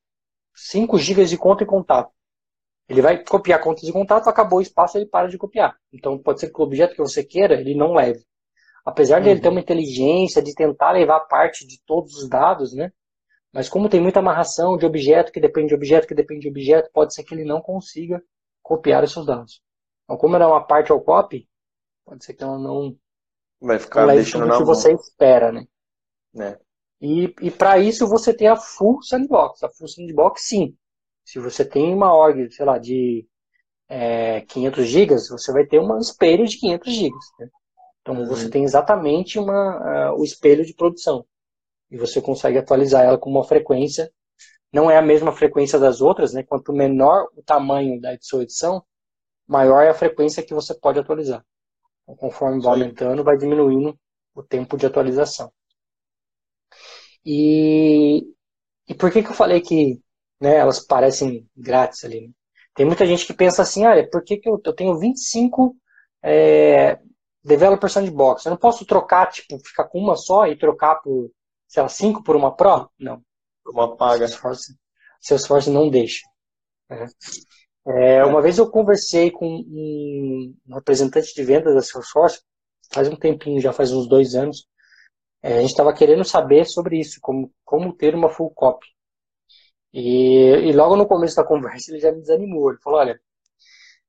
5 0.53 0.97
GB 0.97 1.25
de 1.25 1.37
conta 1.37 1.63
e 1.63 1.67
contato. 1.67 2.11
Ele 2.87 3.01
vai 3.01 3.23
copiar 3.23 3.61
contas 3.61 3.83
de 3.83 3.93
contato, 3.93 4.27
acabou 4.27 4.59
o 4.59 4.61
espaço, 4.61 4.97
ele 4.97 5.05
para 5.05 5.27
de 5.27 5.37
copiar. 5.37 5.77
Então 5.91 6.17
pode 6.17 6.39
ser 6.39 6.49
que 6.51 6.59
o 6.59 6.63
objeto 6.63 6.95
que 6.95 7.01
você 7.01 7.23
queira, 7.23 7.55
ele 7.55 7.75
não 7.75 7.93
leve. 7.93 8.23
Apesar 8.85 9.17
uhum. 9.17 9.23
de 9.23 9.29
ele 9.29 9.39
ter 9.39 9.49
uma 9.49 9.59
inteligência 9.59 10.41
de 10.41 10.53
tentar 10.53 10.91
levar 10.91 11.21
parte 11.21 11.65
de 11.65 11.81
todos 11.85 12.13
os 12.15 12.29
dados, 12.29 12.73
né? 12.73 12.91
Mas 13.53 13.69
como 13.69 13.87
tem 13.87 14.01
muita 14.01 14.19
amarração 14.19 14.77
de 14.77 14.85
objeto 14.85 15.31
que 15.31 15.39
depende 15.39 15.69
de 15.69 15.75
objeto 15.75 16.07
que 16.07 16.15
depende 16.15 16.41
de 16.41 16.49
objeto, 16.49 16.89
pode 16.91 17.13
ser 17.13 17.23
que 17.23 17.33
ele 17.33 17.45
não 17.45 17.61
consiga 17.61 18.21
copiar 18.61 19.03
esses 19.03 19.25
dados. 19.25 19.61
Então, 20.03 20.17
como 20.17 20.35
ela 20.35 20.45
é 20.45 20.47
uma 20.47 20.65
parte 20.65 20.91
ao 20.91 20.99
copy, 20.99 21.47
pode 22.03 22.25
ser 22.25 22.33
que 22.33 22.43
ela 22.43 22.57
não 22.57 22.97
vai 23.61 23.79
ficar 23.79 24.07
não 24.07 24.15
deixando 24.15 24.47
na 24.47 24.57
que 24.57 24.63
mão. 24.63 24.65
você 24.65 24.91
espera, 24.91 25.51
né? 25.51 25.65
né? 26.33 26.57
E, 27.03 27.35
e 27.41 27.51
para 27.51 27.77
isso 27.79 28.07
você 28.07 28.33
tem 28.33 28.47
a 28.47 28.55
full 28.55 29.01
sandbox. 29.01 29.61
A 29.61 29.69
full 29.69 29.89
sandbox, 29.89 30.43
sim. 30.43 30.73
Se 31.25 31.37
você 31.37 31.65
tem 31.65 31.93
uma 31.93 32.15
org, 32.15 32.49
sei 32.49 32.65
lá, 32.65 32.77
de 32.77 33.27
é, 33.89 34.39
500 34.41 34.87
gigas, 34.87 35.27
você 35.27 35.51
vai 35.51 35.65
ter 35.65 35.81
um 35.81 35.97
espelho 35.97 36.47
de 36.47 36.57
500 36.57 36.93
gigas. 36.93 37.25
Né? 37.37 37.49
Então 38.01 38.15
uhum. 38.15 38.25
você 38.25 38.49
tem 38.49 38.63
exatamente 38.63 39.37
uma, 39.37 40.13
uh, 40.13 40.17
o 40.17 40.23
espelho 40.23 40.65
de 40.65 40.73
produção 40.73 41.25
e 41.91 41.97
você 41.97 42.21
consegue 42.21 42.57
atualizar 42.57 43.03
ela 43.03 43.17
com 43.17 43.29
uma 43.29 43.43
frequência. 43.43 44.09
Não 44.71 44.89
é 44.89 44.97
a 44.97 45.01
mesma 45.01 45.33
frequência 45.33 45.77
das 45.77 45.99
outras, 45.99 46.33
né? 46.33 46.41
Quanto 46.41 46.71
menor 46.71 47.27
o 47.35 47.43
tamanho 47.43 47.99
da 47.99 48.17
sua 48.21 48.43
edição, 48.43 48.81
maior 49.45 49.81
é 49.81 49.89
a 49.89 49.93
frequência 49.93 50.41
que 50.41 50.53
você 50.53 50.73
pode 50.73 50.99
atualizar. 50.99 51.45
Então, 52.03 52.15
conforme 52.15 52.61
vai 52.61 52.71
aumentando, 52.73 53.25
vai 53.25 53.37
diminuindo 53.37 53.93
o 54.33 54.41
tempo 54.41 54.77
de 54.77 54.85
atualização. 54.85 55.51
E, 57.25 58.23
e 58.87 58.93
por 58.93 59.11
que, 59.11 59.23
que 59.23 59.29
eu 59.29 59.35
falei 59.35 59.61
que 59.61 60.01
né, 60.39 60.57
elas 60.57 60.79
parecem 60.79 61.47
grátis 61.55 62.03
ali? 62.03 62.27
Né? 62.27 62.33
Tem 62.75 62.85
muita 62.85 63.05
gente 63.05 63.25
que 63.25 63.33
pensa 63.33 63.61
assim, 63.61 63.85
ah, 63.85 63.95
por 64.11 64.23
que, 64.23 64.37
que 64.37 64.49
eu, 64.49 64.59
eu 64.63 64.73
tenho 64.73 64.97
25 64.97 65.75
é, 66.23 66.99
Developer 67.43 67.89
Sandbox? 67.89 68.45
Eu 68.45 68.51
não 68.51 68.57
posso 68.57 68.85
trocar, 68.85 69.27
tipo, 69.31 69.57
ficar 69.59 69.85
com 69.85 69.99
uma 69.99 70.15
só 70.15 70.47
e 70.47 70.57
trocar 70.57 70.95
por 70.95 71.31
sei 71.73 71.81
lá, 71.81 71.89
5 71.89 72.23
por 72.23 72.35
uma 72.35 72.55
Pro? 72.55 72.87
Não. 72.99 73.21
Uma 73.65 73.97
paga. 73.97 74.27
Salesforce, 74.27 74.75
Salesforce 75.19 75.69
não 75.71 75.89
deixa. 75.89 76.21
Né? 76.87 77.07
É, 77.87 78.23
uma 78.23 78.41
vez 78.41 78.59
eu 78.59 78.69
conversei 78.69 79.31
com 79.31 79.47
um, 79.47 80.55
representante 80.71 81.33
de 81.33 81.43
vendas 81.43 81.73
da 81.73 81.81
Salesforce, 81.81 82.41
faz 82.91 83.07
um 83.07 83.15
tempinho, 83.15 83.59
já 83.59 83.73
faz 83.73 83.91
uns 83.91 84.07
dois 84.07 84.35
anos. 84.35 84.67
É, 85.43 85.57
a 85.57 85.59
gente 85.59 85.71
estava 85.71 85.93
querendo 85.93 86.23
saber 86.23 86.65
sobre 86.65 86.97
isso, 86.97 87.19
como, 87.21 87.53
como 87.65 87.93
ter 87.93 88.15
uma 88.15 88.29
full 88.29 88.49
copy. 88.51 88.87
E, 89.91 90.69
e, 90.69 90.71
logo 90.71 90.95
no 90.95 91.05
começo 91.05 91.35
da 91.35 91.43
conversa 91.43 91.91
ele 91.91 91.99
já 91.99 92.11
me 92.11 92.21
desanimou. 92.21 92.69
Ele 92.69 92.79
falou: 92.79 92.99
olha, 92.99 93.21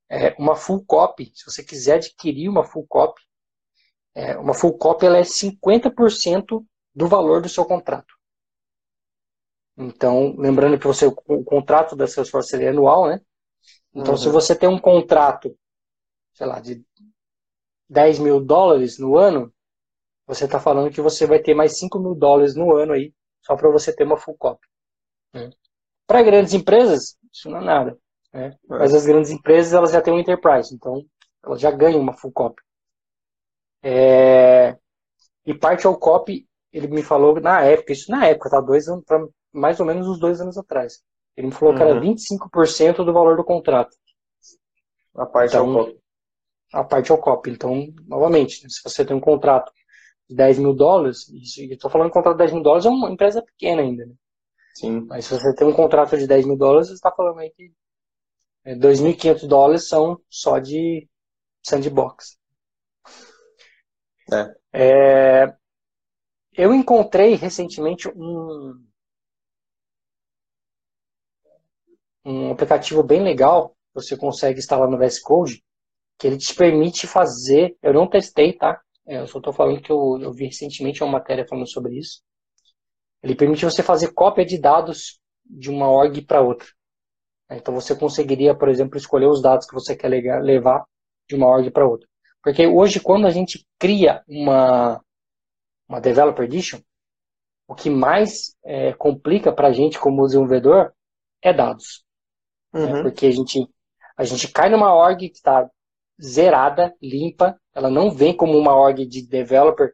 é, 0.09 0.33
uma 0.39 0.55
full 0.55 0.83
copy, 0.85 1.31
se 1.35 1.45
você 1.45 1.63
quiser 1.63 1.95
adquirir 1.95 2.47
uma 2.47 2.63
full 2.63 2.87
copy, 2.87 3.21
é, 4.15 4.37
uma 4.37 4.53
full 4.53 4.77
copy 4.77 5.05
ela 5.05 5.17
é 5.17 5.23
50% 5.23 6.65
do 6.95 7.07
valor 7.07 7.41
do 7.41 7.49
seu 7.49 7.65
contrato. 7.65 8.15
Então, 9.77 10.33
lembrando 10.37 10.79
que 10.79 10.87
você, 10.87 11.05
o 11.05 11.43
contrato 11.43 11.97
da 11.97 12.07
Salesforce 12.07 12.55
é 12.55 12.69
anual, 12.69 13.07
né? 13.07 13.19
Então, 13.93 14.13
uhum. 14.13 14.17
se 14.17 14.29
você 14.29 14.55
tem 14.55 14.69
um 14.69 14.79
contrato, 14.79 15.57
sei 16.33 16.47
lá, 16.47 16.61
de 16.61 16.81
10 17.89 18.19
mil 18.19 18.39
dólares 18.39 18.97
no 18.97 19.17
ano, 19.17 19.53
você 20.27 20.45
está 20.45 20.59
falando 20.59 20.91
que 20.91 21.01
você 21.01 21.25
vai 21.25 21.39
ter 21.39 21.53
mais 21.53 21.77
5 21.77 21.99
mil 21.99 22.15
dólares 22.15 22.55
no 22.55 22.75
ano 22.75 22.93
aí, 22.93 23.13
só 23.41 23.55
para 23.55 23.69
você 23.69 23.95
ter 23.95 24.03
uma 24.03 24.17
full 24.17 24.35
copy. 24.37 24.67
Né? 25.33 25.51
Para 26.07 26.23
grandes 26.23 26.53
empresas, 26.53 27.17
isso 27.31 27.49
não 27.49 27.59
é 27.59 27.63
nada. 27.63 27.97
Né? 28.33 28.47
É. 28.47 28.57
Mas 28.67 28.93
as 28.93 29.05
grandes 29.05 29.31
empresas 29.31 29.73
elas 29.73 29.91
já 29.91 30.01
têm 30.01 30.13
um 30.13 30.19
enterprise, 30.19 30.73
então 30.73 31.05
elas 31.43 31.61
já 31.61 31.71
ganham 31.71 31.99
uma 31.99 32.13
full 32.13 32.31
copy. 32.31 32.61
É... 33.83 34.77
E 35.45 35.53
parte 35.53 35.85
ao 35.85 35.97
copy, 35.97 36.47
ele 36.73 36.87
me 36.87 37.03
falou 37.03 37.39
na 37.39 37.61
época, 37.61 37.93
isso 37.93 38.11
na 38.11 38.25
época, 38.25 38.49
tá? 38.49 38.59
Dois 38.59 38.87
anos, 38.87 39.03
mais 39.53 39.79
ou 39.79 39.85
menos 39.85 40.07
uns 40.07 40.19
dois 40.19 40.41
anos 40.41 40.57
atrás. 40.57 41.03
Ele 41.37 41.47
me 41.47 41.53
falou 41.53 41.73
uhum. 41.73 41.77
que 41.77 41.83
era 41.83 42.01
25% 42.01 43.03
do 43.03 43.13
valor 43.13 43.37
do 43.37 43.43
contrato. 43.43 43.95
A 45.15 45.25
parte 45.25 45.55
então, 45.55 45.69
ao 45.69 45.85
copy. 45.85 45.99
A 46.73 46.83
parte 46.83 47.11
ao 47.11 47.17
copy. 47.17 47.49
Então, 47.51 47.93
novamente, 48.07 48.69
se 48.69 48.81
você 48.83 49.05
tem 49.05 49.15
um 49.15 49.21
contrato 49.21 49.71
de 50.29 50.35
10 50.35 50.57
mil 50.59 50.73
dólares, 50.73 51.29
estou 51.29 51.89
falando 51.89 52.07
de 52.07 52.13
contrato 52.13 52.35
de 52.35 52.39
10 52.39 52.53
mil 52.53 52.63
dólares, 52.63 52.85
é 52.85 52.89
uma 52.89 53.11
empresa 53.11 53.41
pequena 53.41 53.81
ainda, 53.81 54.05
né? 54.05 54.13
Sim. 54.75 55.05
Mas 55.07 55.25
se 55.25 55.33
você 55.33 55.55
tem 55.55 55.67
um 55.67 55.73
contrato 55.73 56.17
de 56.17 56.27
10 56.27 56.45
mil 56.45 56.57
dólares, 56.57 56.87
você 56.87 56.95
está 56.95 57.11
falando 57.11 57.39
aí 57.39 57.49
que 57.51 57.71
2.500 58.65 59.43
é, 59.43 59.47
dólares 59.47 59.87
são 59.87 60.19
só 60.29 60.59
de 60.59 61.07
sandbox. 61.63 62.37
É. 64.33 64.55
É, 64.73 65.55
eu 66.53 66.73
encontrei 66.73 67.35
recentemente 67.35 68.09
um, 68.09 68.83
um 72.25 72.51
aplicativo 72.51 73.03
bem 73.03 73.23
legal, 73.23 73.75
você 73.93 74.17
consegue 74.17 74.59
instalar 74.59 74.89
no 74.89 74.97
VS 74.97 75.19
Code, 75.21 75.63
que 76.17 76.27
ele 76.27 76.37
te 76.37 76.55
permite 76.55 77.07
fazer, 77.07 77.77
eu 77.81 77.93
não 77.93 78.09
testei, 78.09 78.53
tá? 78.53 78.81
É, 79.07 79.19
eu 79.19 79.27
só 79.27 79.37
estou 79.37 79.53
falando 79.53 79.81
que 79.81 79.91
eu, 79.91 80.19
eu 80.21 80.31
vi 80.33 80.45
recentemente 80.45 81.03
uma 81.03 81.13
matéria 81.13 81.47
falando 81.47 81.69
sobre 81.69 81.97
isso. 81.97 82.21
Ele 83.21 83.35
permite 83.35 83.65
você 83.65 83.83
fazer 83.83 84.13
cópia 84.13 84.45
de 84.45 84.57
dados 84.57 85.19
de 85.45 85.69
uma 85.69 85.89
org 85.89 86.21
para 86.21 86.41
outra. 86.41 86.67
Então 87.51 87.73
você 87.73 87.95
conseguiria, 87.95 88.55
por 88.55 88.69
exemplo, 88.69 88.97
escolher 88.97 89.27
os 89.27 89.41
dados 89.41 89.67
que 89.67 89.73
você 89.73 89.95
quer 89.95 90.09
levar 90.09 90.83
de 91.27 91.35
uma 91.35 91.47
org 91.47 91.69
para 91.71 91.87
outra. 91.87 92.07
Porque 92.43 92.67
hoje, 92.67 92.99
quando 92.99 93.25
a 93.25 93.31
gente 93.31 93.65
cria 93.79 94.23
uma, 94.27 95.01
uma 95.87 95.99
Developer 95.99 96.45
Edition, 96.45 96.79
o 97.67 97.73
que 97.73 97.89
mais 97.89 98.55
é, 98.63 98.93
complica 98.93 99.51
para 99.51 99.69
a 99.69 99.73
gente 99.73 99.99
como 99.99 100.25
desenvolvedor 100.25 100.93
é 101.41 101.51
dados. 101.51 102.03
Né? 102.71 102.81
Uhum. 102.81 102.93
Né? 102.93 103.01
Porque 103.03 103.25
a 103.25 103.31
gente, 103.31 103.67
a 104.15 104.23
gente 104.23 104.47
cai 104.51 104.69
numa 104.69 104.93
org 104.93 105.29
que 105.29 105.35
está 105.35 105.69
zerada, 106.21 106.93
limpa, 107.01 107.59
ela 107.73 107.89
não 107.89 108.11
vem 108.11 108.35
como 108.35 108.57
uma 108.57 108.75
org 108.75 109.05
de 109.05 109.25
developer 109.25 109.93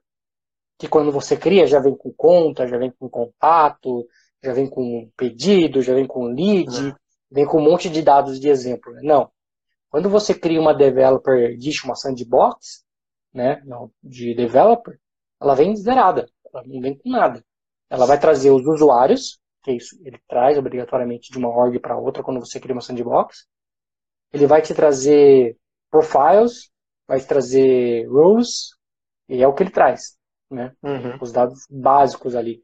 que 0.77 0.87
quando 0.87 1.11
você 1.11 1.37
cria 1.37 1.67
já 1.67 1.79
vem 1.79 1.95
com 1.95 2.11
conta, 2.11 2.67
já 2.67 2.77
vem 2.77 2.91
com 2.91 3.07
contato, 3.07 4.07
já 4.43 4.51
vem 4.53 4.67
com 4.67 5.09
pedido, 5.15 5.81
já 5.81 5.93
vem 5.93 6.07
com 6.07 6.25
lead, 6.25 6.69
uhum. 6.69 6.93
vem 7.29 7.45
com 7.45 7.59
um 7.59 7.63
monte 7.63 7.89
de 7.89 8.01
dados 8.01 8.39
de 8.39 8.49
exemplo. 8.49 8.91
Né? 8.93 9.01
Não. 9.03 9.31
Quando 9.89 10.09
você 10.09 10.33
cria 10.33 10.59
uma 10.59 10.73
developer 10.73 11.51
edition, 11.51 11.87
uma 11.87 11.95
sandbox, 11.95 12.83
né, 13.33 13.61
de 14.03 14.33
developer, 14.33 14.99
ela 15.39 15.53
vem 15.53 15.75
zerada, 15.75 16.27
ela 16.51 16.63
não 16.65 16.81
vem 16.81 16.97
com 16.97 17.09
nada. 17.09 17.43
Ela 17.89 18.05
vai 18.05 18.19
trazer 18.19 18.51
os 18.51 18.65
usuários, 18.65 19.39
que 19.63 19.71
é 19.71 19.75
isso 19.75 19.97
ele 20.03 20.19
traz 20.27 20.57
obrigatoriamente 20.57 21.31
de 21.31 21.37
uma 21.37 21.49
org 21.49 21.77
para 21.79 21.97
outra 21.97 22.23
quando 22.23 22.39
você 22.39 22.59
cria 22.59 22.73
uma 22.73 22.81
sandbox. 22.81 23.45
Ele 24.33 24.47
vai 24.47 24.61
te 24.61 24.73
trazer 24.73 25.57
profiles, 25.91 26.71
vai 27.07 27.19
trazer 27.21 28.07
roles, 28.07 28.71
e 29.27 29.43
é 29.43 29.47
o 29.47 29.53
que 29.53 29.63
ele 29.63 29.71
traz, 29.71 30.17
né? 30.49 30.73
Uhum. 30.81 31.17
Os 31.21 31.31
dados 31.31 31.65
básicos 31.69 32.35
ali. 32.35 32.63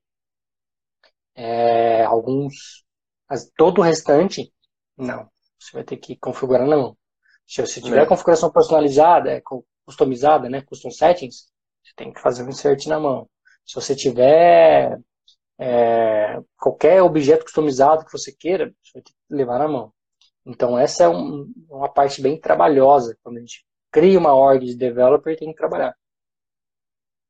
É, 1.36 2.04
alguns, 2.06 2.84
mas 3.30 3.52
todo 3.56 3.80
o 3.80 3.84
restante, 3.84 4.52
não. 4.98 5.30
Você 5.60 5.72
vai 5.74 5.84
ter 5.84 5.98
que 5.98 6.16
configurar 6.16 6.66
na 6.66 6.78
mão. 6.78 6.98
Se 7.46 7.62
você 7.62 7.82
tiver 7.82 8.04
é. 8.04 8.06
configuração 8.06 8.52
personalizada, 8.52 9.32
é, 9.32 9.42
customizada, 9.86 10.50
né, 10.50 10.62
custom 10.62 10.92
settings, 10.92 11.48
você 11.84 11.94
tem 11.96 12.12
que 12.12 12.20
fazer 12.20 12.44
um 12.44 12.50
insert 12.50 12.86
na 12.88 13.00
mão. 13.00 13.30
Se 13.66 13.76
você 13.76 13.96
tiver 13.96 15.00
é, 15.60 16.40
qualquer 16.58 17.02
objeto 17.02 17.44
customizado 17.44 18.06
que 18.06 18.12
você 18.12 18.32
queira, 18.32 18.74
você 18.82 18.94
vai 18.96 19.04
ter 19.04 19.12
que 19.12 19.18
levar 19.30 19.60
na 19.60 19.68
mão. 19.68 19.94
Então, 20.48 20.80
essa 20.80 21.04
é 21.04 21.10
um, 21.10 21.54
uma 21.70 21.90
parte 21.90 22.22
bem 22.22 22.40
trabalhosa. 22.40 23.18
Quando 23.22 23.36
a 23.36 23.40
gente 23.42 23.66
cria 23.92 24.18
uma 24.18 24.34
org 24.34 24.66
de 24.66 24.78
developer, 24.78 25.38
tem 25.38 25.50
que 25.50 25.58
trabalhar. 25.58 25.94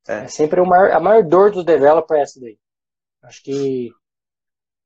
É, 0.07 0.25
é 0.25 0.27
sempre 0.27 0.61
maior, 0.61 0.91
a 0.91 0.99
maior 0.99 1.23
dor 1.23 1.51
dos 1.51 1.65
developers 1.65 2.19
é 2.19 2.21
essa 2.21 2.39
daí. 2.39 2.59
Acho 3.23 3.41
que 3.41 3.89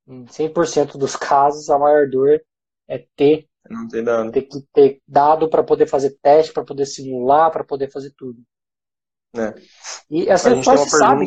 em 0.06 0.24
100% 0.24 0.96
dos 0.96 1.14
casos, 1.14 1.68
a 1.68 1.78
maior 1.78 2.08
dor 2.08 2.42
é 2.88 3.06
ter, 3.14 3.46
Não 3.68 3.86
tem, 3.86 4.02
dado. 4.02 4.32
ter 4.32 4.42
que 4.42 4.62
ter 4.72 5.02
dado 5.06 5.50
para 5.50 5.62
poder 5.62 5.86
fazer 5.86 6.16
teste, 6.22 6.54
para 6.54 6.64
poder 6.64 6.86
simular, 6.86 7.52
para 7.52 7.62
poder 7.62 7.90
fazer 7.90 8.14
tudo. 8.16 8.42
É. 9.36 9.54
E 10.10 10.26
essa 10.26 10.60
só 10.62 10.74
se 10.78 10.88
sabe. 10.88 11.26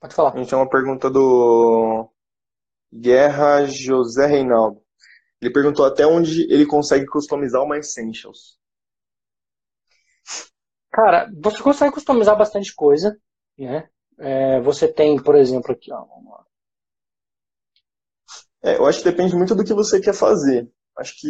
Pode 0.00 0.14
falar. 0.14 0.34
A 0.34 0.38
gente 0.38 0.50
tem 0.50 0.58
uma 0.58 0.68
pergunta 0.68 1.08
do 1.08 2.10
Guerra 2.92 3.66
José 3.66 4.26
Reinaldo. 4.26 4.82
Ele 5.40 5.52
perguntou 5.52 5.84
até 5.84 6.06
onde 6.06 6.42
ele 6.52 6.66
consegue 6.66 7.06
customizar 7.06 7.62
uma 7.62 7.78
Essentials. 7.78 8.58
Cara, 10.90 11.30
você 11.40 11.62
consegue 11.62 11.92
customizar 11.92 12.36
bastante 12.36 12.74
coisa, 12.74 13.16
né? 13.56 13.88
É, 14.18 14.60
você 14.60 14.92
tem, 14.92 15.22
por 15.22 15.36
exemplo, 15.36 15.70
aqui, 15.72 15.92
ó, 15.92 16.04
é, 18.62 18.76
eu 18.76 18.86
acho 18.86 18.98
que 18.98 19.10
depende 19.10 19.36
muito 19.36 19.54
do 19.54 19.64
que 19.64 19.72
você 19.72 20.00
quer 20.00 20.14
fazer. 20.14 20.68
Acho 20.96 21.14
que 21.16 21.28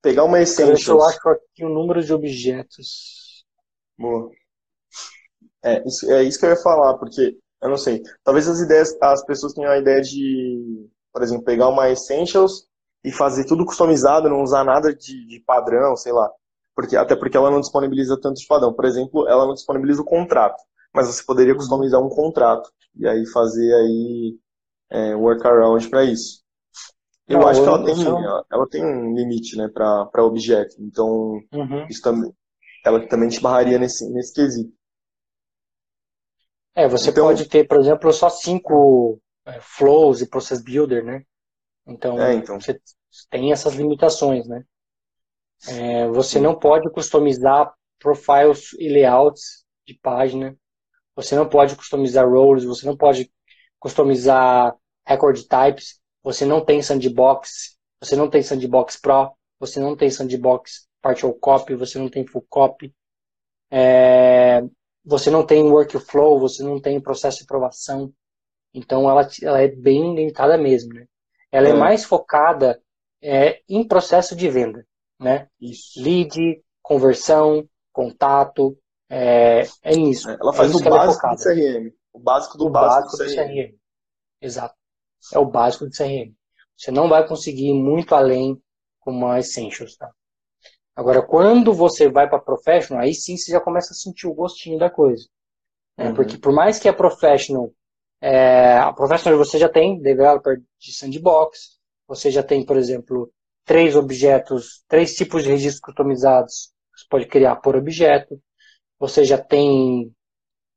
pegar 0.00 0.24
uma 0.24 0.40
Essentials... 0.40 0.86
Eu 0.86 1.02
acho 1.02 1.28
aqui 1.28 1.64
o 1.64 1.68
número 1.68 2.02
de 2.02 2.12
objetos. 2.12 3.44
Boa. 3.98 4.30
É 5.64 5.86
isso, 5.86 6.10
é 6.12 6.22
isso 6.22 6.38
que 6.38 6.46
eu 6.46 6.50
ia 6.50 6.56
falar, 6.56 6.98
porque, 6.98 7.38
eu 7.60 7.68
não 7.68 7.76
sei, 7.76 8.02
talvez 8.24 8.48
as 8.48 8.60
ideias, 8.60 8.96
as 9.00 9.24
pessoas 9.24 9.52
tenham 9.52 9.70
a 9.70 9.78
ideia 9.78 10.00
de, 10.00 10.88
por 11.12 11.22
exemplo, 11.22 11.44
pegar 11.44 11.68
uma 11.68 11.90
Essentials 11.90 12.68
e 13.04 13.10
fazer 13.10 13.44
tudo 13.44 13.64
customizado, 13.64 14.28
não 14.28 14.42
usar 14.42 14.64
nada 14.64 14.94
de, 14.94 15.26
de 15.26 15.40
padrão, 15.40 15.96
sei 15.96 16.12
lá. 16.12 16.30
Porque, 16.74 16.96
até 16.96 17.14
porque 17.16 17.36
ela 17.36 17.50
não 17.50 17.60
disponibiliza 17.60 18.18
tanto 18.20 18.40
de 18.40 18.46
padrão. 18.46 18.72
Por 18.72 18.84
exemplo, 18.84 19.28
ela 19.28 19.44
não 19.44 19.54
disponibiliza 19.54 20.00
o 20.00 20.06
contrato. 20.06 20.62
Mas 20.94 21.06
você 21.06 21.22
poderia 21.24 21.54
customizar 21.54 22.00
um 22.00 22.08
contrato. 22.08 22.70
E 22.94 23.06
aí 23.06 23.26
fazer 23.26 23.74
aí 23.74 24.38
é, 24.90 25.14
workaround 25.14 25.88
para 25.88 26.04
isso. 26.04 26.42
Eu 27.28 27.40
não, 27.40 27.48
acho 27.48 27.62
que 27.62 27.68
ela 27.68 27.84
tem, 27.84 28.04
ela, 28.04 28.46
ela, 28.52 28.68
tem 28.68 28.84
um 28.84 29.14
limite 29.14 29.56
né, 29.56 29.68
para 29.68 30.24
objeto. 30.24 30.76
Então, 30.80 31.40
uhum. 31.52 31.86
isso 31.88 32.02
também, 32.02 32.32
ela 32.84 33.06
também 33.08 33.28
te 33.28 33.40
barraria 33.40 33.78
nesse, 33.78 34.08
nesse 34.10 34.34
quesito. 34.34 34.72
É, 36.74 36.88
você 36.88 37.10
então, 37.10 37.26
pode 37.26 37.48
ter, 37.48 37.66
por 37.66 37.78
exemplo, 37.78 38.12
só 38.12 38.28
cinco 38.28 39.18
é, 39.46 39.58
flows 39.60 40.20
e 40.20 40.28
process 40.28 40.62
builder, 40.62 41.04
né? 41.04 41.22
Então, 41.86 42.20
é, 42.20 42.34
então, 42.34 42.60
você 42.60 42.80
tem 43.30 43.52
essas 43.52 43.74
limitações, 43.74 44.46
né? 44.46 44.64
É, 45.68 46.08
você 46.08 46.40
não 46.40 46.58
pode 46.58 46.90
customizar 46.90 47.72
profiles 47.98 48.72
e 48.78 48.88
layouts 48.88 49.64
de 49.86 49.94
página. 49.94 50.56
Você 51.14 51.36
não 51.36 51.48
pode 51.48 51.76
customizar 51.76 52.28
roles. 52.28 52.64
Você 52.64 52.86
não 52.86 52.96
pode 52.96 53.32
customizar 53.78 54.74
record 55.06 55.38
types. 55.42 56.00
Você 56.22 56.44
não 56.44 56.64
tem 56.64 56.82
sandbox. 56.82 57.76
Você 58.00 58.16
não 58.16 58.28
tem 58.28 58.42
sandbox 58.42 58.96
pro. 58.96 59.32
Você 59.60 59.78
não 59.78 59.96
tem 59.96 60.10
sandbox 60.10 60.88
partial 61.00 61.32
copy. 61.34 61.76
Você 61.76 61.98
não 61.98 62.08
tem 62.08 62.26
full 62.26 62.44
copy. 62.48 62.92
É, 63.70 64.62
você 65.04 65.30
não 65.30 65.46
tem 65.46 65.62
workflow. 65.62 66.40
Você 66.40 66.62
não 66.62 66.80
tem 66.80 67.00
processo 67.00 67.38
de 67.38 67.44
aprovação. 67.44 68.12
Então 68.74 69.08
ela, 69.08 69.28
ela 69.42 69.60
é 69.60 69.68
bem 69.68 70.14
limitada 70.14 70.56
mesmo, 70.58 70.94
né? 70.94 71.06
Ela 71.52 71.68
é, 71.68 71.70
é 71.70 71.74
mais 71.74 72.04
focada 72.04 72.82
é, 73.22 73.60
em 73.68 73.86
processo 73.86 74.34
de 74.34 74.48
venda, 74.48 74.86
né? 75.20 75.48
Isso. 75.60 76.02
Lead, 76.02 76.62
conversão, 76.82 77.68
contato, 77.92 78.76
é, 79.08 79.62
é 79.82 79.94
nisso. 79.94 80.30
É, 80.30 80.38
ela 80.40 80.52
faz 80.54 80.72
é 80.72 80.76
o 80.76 80.80
básico 80.80 81.28
do 81.28 81.36
CRM. 81.36 81.92
O 82.14 82.18
básico 82.18 82.58
do 82.58 82.66
o 82.66 82.70
básico, 82.70 83.16
básico 83.18 83.24
do, 83.24 83.34
CRM. 83.34 83.54
CRM. 83.54 83.78
Exato. 84.40 84.74
É 85.32 85.38
o 85.38 85.44
básico 85.44 85.84
do 85.84 85.90
CRM. 85.90 86.34
Você 86.76 86.90
não 86.90 87.08
vai 87.08 87.26
conseguir 87.28 87.68
ir 87.68 87.74
muito 87.74 88.14
além 88.14 88.60
com 88.98 89.10
uma 89.10 89.38
Essentials, 89.38 89.96
tá? 89.96 90.10
Agora, 90.96 91.22
quando 91.22 91.72
você 91.72 92.08
vai 92.08 92.28
para 92.28 92.38
Professional, 92.38 93.02
aí 93.02 93.14
sim 93.14 93.36
você 93.36 93.52
já 93.52 93.60
começa 93.60 93.92
a 93.92 93.96
sentir 93.96 94.26
o 94.26 94.34
gostinho 94.34 94.78
da 94.78 94.90
coisa. 94.90 95.26
Né? 95.96 96.08
Uhum. 96.08 96.14
Porque 96.14 96.36
por 96.36 96.52
mais 96.52 96.78
que 96.78 96.88
a 96.88 96.92
Professional 96.92 97.72
é, 98.22 98.78
a 98.78 98.92
Professional 98.92 99.36
você 99.36 99.58
já 99.58 99.68
tem 99.68 100.00
developer 100.00 100.62
de 100.78 100.92
sandbox, 100.92 101.76
você 102.06 102.30
já 102.30 102.40
tem, 102.40 102.64
por 102.64 102.76
exemplo, 102.76 103.32
três 103.64 103.96
objetos, 103.96 104.84
três 104.86 105.16
tipos 105.16 105.42
de 105.42 105.50
registros 105.50 105.80
customizados. 105.80 106.72
Você 106.94 107.04
pode 107.10 107.26
criar 107.26 107.56
por 107.56 107.74
objeto. 107.74 108.40
Você 109.00 109.24
já 109.24 109.38
tem 109.38 110.14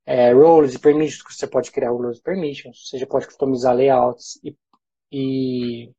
é, 0.07 0.33
roles 0.33 0.73
e 0.73 0.79
permissions, 0.79 1.23
você 1.29 1.45
pode 1.45 1.71
criar 1.71 1.91
roles 1.91 2.17
e 2.17 2.23
permissions. 2.23 2.89
Você 2.89 2.97
já 2.97 3.05
pode 3.05 3.27
customizar 3.27 3.75
layouts 3.75 4.39
e, 4.43 4.57
e 5.11 5.91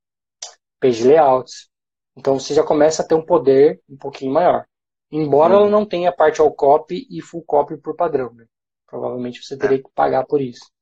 page 0.81 1.07
layouts. 1.07 1.69
Então 2.17 2.41
você 2.41 2.55
já 2.55 2.65
começa 2.65 3.03
a 3.03 3.07
ter 3.07 3.15
um 3.15 3.25
poder 3.25 3.81
um 3.89 3.97
pouquinho 3.97 4.33
maior. 4.33 4.67
Embora 5.13 5.55
ela 5.55 5.71
não 5.71 5.87
tenha 5.87 6.11
parte 6.11 6.41
ao 6.41 6.53
copy 6.53 7.07
e 7.09 7.23
full 7.23 7.45
copy 7.45 7.77
por 7.77 7.95
padrão. 7.95 8.33
Né? 8.35 8.47
Provavelmente 8.85 9.45
você 9.45 9.57
teria 9.57 9.81
que 9.81 9.89
pagar 9.95 10.27
por 10.27 10.41
isso. 10.41 10.75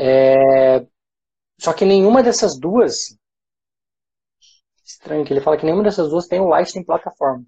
É... 0.00 0.86
Só 1.58 1.72
que 1.72 1.84
nenhuma 1.84 2.22
dessas 2.22 2.58
duas. 2.58 3.16
Estranho 4.84 5.24
que 5.24 5.32
ele 5.32 5.40
fala 5.40 5.56
que 5.56 5.64
nenhuma 5.64 5.84
dessas 5.84 6.08
duas 6.08 6.26
tem 6.26 6.40
o 6.40 6.48
Lightning 6.48 6.84
plataforma. 6.84 7.44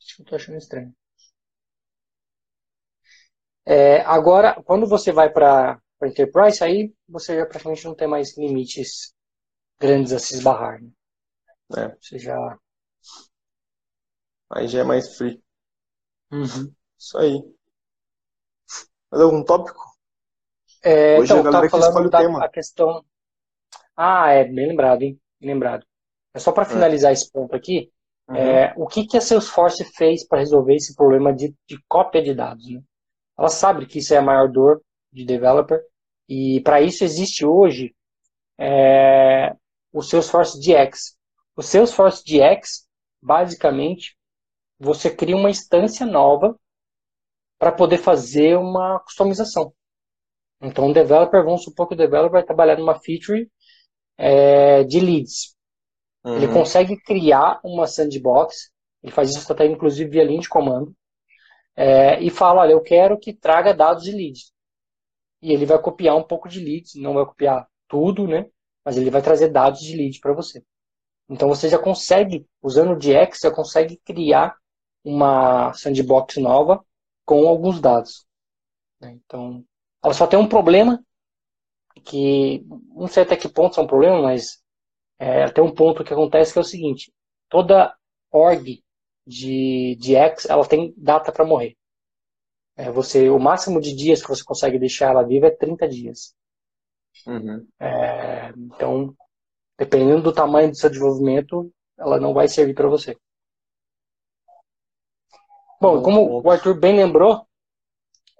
Isso 0.00 0.16
que 0.16 0.22
eu 0.22 0.26
tô 0.26 0.36
achando 0.36 0.58
estranho. 0.58 0.94
É, 3.66 4.00
agora, 4.02 4.62
quando 4.64 4.86
você 4.86 5.10
vai 5.10 5.30
para 5.30 5.80
Enterprise, 6.02 6.62
aí 6.62 6.92
você 7.08 7.36
já 7.36 7.46
praticamente 7.46 7.84
não 7.86 7.94
tem 7.94 8.06
mais 8.06 8.36
limites 8.36 9.14
grandes 9.80 10.12
a 10.12 10.18
se 10.18 10.34
esbarrar. 10.34 10.80
Né? 10.82 10.90
É. 11.78 11.96
Você 12.00 12.18
já. 12.18 12.58
Aí 14.50 14.68
já 14.68 14.80
é 14.80 14.84
mais 14.84 15.16
free. 15.16 15.42
Uhum. 16.30 16.74
Isso 16.98 17.18
aí. 17.18 17.42
Mais 19.10 19.22
algum 19.22 19.42
tópico? 19.42 19.93
É, 20.84 21.18
Hoje 21.18 21.32
então, 21.32 21.40
a 21.40 21.50
galera 21.50 21.70
falando 21.70 22.10
da 22.10 22.18
tema. 22.18 22.44
a 22.44 22.48
questão. 22.48 23.02
Ah, 23.96 24.30
é, 24.32 24.44
bem 24.44 24.68
lembrado, 24.68 25.00
hein? 25.00 25.18
Bem 25.40 25.54
lembrado. 25.54 25.86
É 26.34 26.38
só 26.38 26.52
para 26.52 26.64
é. 26.64 26.66
finalizar 26.66 27.10
é. 27.10 27.14
esse 27.14 27.32
ponto 27.32 27.56
aqui. 27.56 27.90
Uhum. 28.28 28.36
É, 28.36 28.74
o 28.76 28.86
que, 28.86 29.06
que 29.06 29.16
a 29.16 29.20
Salesforce 29.20 29.82
fez 29.84 30.26
para 30.26 30.40
resolver 30.40 30.74
esse 30.74 30.94
problema 30.94 31.32
de, 31.32 31.54
de 31.66 31.78
cópia 31.88 32.22
de 32.22 32.34
dados? 32.34 32.68
Né? 32.68 32.82
Ela 33.38 33.48
sabe 33.48 33.86
que 33.86 33.98
isso 33.98 34.12
é 34.12 34.18
a 34.18 34.22
maior 34.22 34.48
dor 34.48 34.82
de 35.10 35.24
developer 35.24 35.80
e 36.28 36.60
para 36.60 36.80
isso 36.80 37.02
existe 37.02 37.46
hoje 37.46 37.94
é, 38.58 39.54
o 39.92 40.02
Salesforce 40.02 40.58
DX. 40.60 41.16
O 41.56 41.62
Salesforce 41.62 42.22
DX, 42.24 42.86
basicamente, 43.22 44.16
você 44.78 45.10
cria 45.10 45.36
uma 45.36 45.50
instância 45.50 46.04
nova 46.04 46.58
para 47.58 47.72
poder 47.72 47.98
fazer 47.98 48.58
uma 48.58 49.00
customização. 49.00 49.72
Então, 50.64 50.88
o 50.88 50.92
developer, 50.94 51.44
vamos 51.44 51.62
supor 51.62 51.86
que 51.86 51.94
o 51.94 51.96
developer 51.96 52.32
vai 52.32 52.42
trabalhar 52.42 52.78
numa 52.78 52.98
feature 52.98 53.50
é, 54.16 54.82
de 54.84 54.98
leads. 54.98 55.54
Uhum. 56.24 56.36
Ele 56.36 56.48
consegue 56.48 56.96
criar 56.96 57.60
uma 57.62 57.86
sandbox, 57.86 58.72
ele 59.02 59.12
faz 59.12 59.30
isso 59.30 59.52
até 59.52 59.66
inclusive 59.66 60.10
via 60.10 60.24
linha 60.24 60.40
de 60.40 60.48
comando, 60.48 60.94
é, 61.76 62.18
e 62.22 62.30
fala, 62.30 62.62
olha, 62.62 62.72
eu 62.72 62.80
quero 62.80 63.18
que 63.18 63.34
traga 63.34 63.74
dados 63.74 64.04
de 64.04 64.12
leads. 64.12 64.52
E 65.42 65.52
ele 65.52 65.66
vai 65.66 65.78
copiar 65.78 66.16
um 66.16 66.22
pouco 66.22 66.48
de 66.48 66.60
leads, 66.60 66.94
não 66.94 67.12
vai 67.12 67.26
copiar 67.26 67.68
tudo, 67.86 68.26
né? 68.26 68.46
Mas 68.82 68.96
ele 68.96 69.10
vai 69.10 69.20
trazer 69.20 69.48
dados 69.48 69.80
de 69.80 69.94
lead 69.94 70.18
para 70.20 70.32
você. 70.32 70.64
Então 71.28 71.48
você 71.48 71.68
já 71.68 71.78
consegue, 71.78 72.46
usando 72.62 72.92
o 72.92 72.98
DX, 72.98 73.40
já 73.42 73.50
consegue 73.50 73.98
criar 74.04 74.56
uma 75.04 75.74
sandbox 75.74 76.36
nova 76.38 76.82
com 77.26 77.46
alguns 77.46 77.80
dados. 77.80 78.26
Né? 79.00 79.18
Então, 79.24 79.64
ela 80.04 80.12
só 80.12 80.26
tem 80.26 80.38
um 80.38 80.48
problema, 80.48 81.02
que 82.04 82.62
não 82.94 83.06
sei 83.06 83.22
até 83.22 83.36
que 83.36 83.48
ponto 83.48 83.80
é 83.80 83.82
um 83.82 83.86
problema, 83.86 84.20
mas 84.20 84.62
é, 85.18 85.48
tem 85.48 85.64
um 85.64 85.74
ponto 85.74 86.04
que 86.04 86.12
acontece 86.12 86.52
que 86.52 86.58
é 86.58 86.62
o 86.62 86.64
seguinte, 86.64 87.12
toda 87.48 87.96
org 88.30 88.84
de, 89.26 89.96
de 89.98 90.14
X, 90.14 90.44
ela 90.44 90.66
tem 90.66 90.92
data 90.96 91.32
para 91.32 91.46
morrer. 91.46 91.74
É, 92.76 92.90
você, 92.90 93.30
o 93.30 93.38
máximo 93.38 93.80
de 93.80 93.94
dias 93.94 94.20
que 94.20 94.28
você 94.28 94.44
consegue 94.44 94.78
deixar 94.78 95.10
ela 95.10 95.22
viva 95.22 95.46
é 95.46 95.50
30 95.50 95.88
dias. 95.88 96.34
Uhum. 97.26 97.66
É, 97.80 98.50
então, 98.50 99.14
dependendo 99.78 100.22
do 100.22 100.32
tamanho 100.32 100.70
do 100.70 100.76
seu 100.76 100.90
desenvolvimento, 100.90 101.72
ela 101.96 102.18
não 102.18 102.34
vai 102.34 102.48
servir 102.48 102.74
para 102.74 102.88
você. 102.88 103.16
Bom, 105.80 106.02
como 106.02 106.42
o 106.42 106.50
Arthur 106.50 106.78
bem 106.78 106.96
lembrou, 106.96 107.46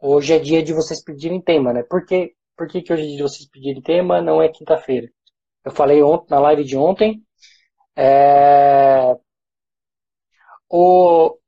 hoje 0.00 0.34
é 0.34 0.38
dia 0.38 0.62
de 0.62 0.72
vocês 0.72 1.02
pedirem 1.02 1.40
tema, 1.40 1.72
né? 1.72 1.82
Por, 1.82 2.04
que, 2.04 2.34
por 2.56 2.68
que, 2.68 2.82
que 2.82 2.92
hoje 2.92 3.02
é 3.02 3.06
dia 3.06 3.16
de 3.16 3.22
vocês 3.22 3.48
pedirem 3.48 3.82
tema, 3.82 4.20
não 4.20 4.42
é 4.42 4.48
quinta-feira? 4.48 5.08
Eu 5.64 5.72
falei 5.72 6.02
ontem, 6.02 6.26
na 6.30 6.40
live 6.40 6.64
de 6.64 6.76
ontem. 6.76 7.22
É... 7.96 9.16
O... 10.68 11.38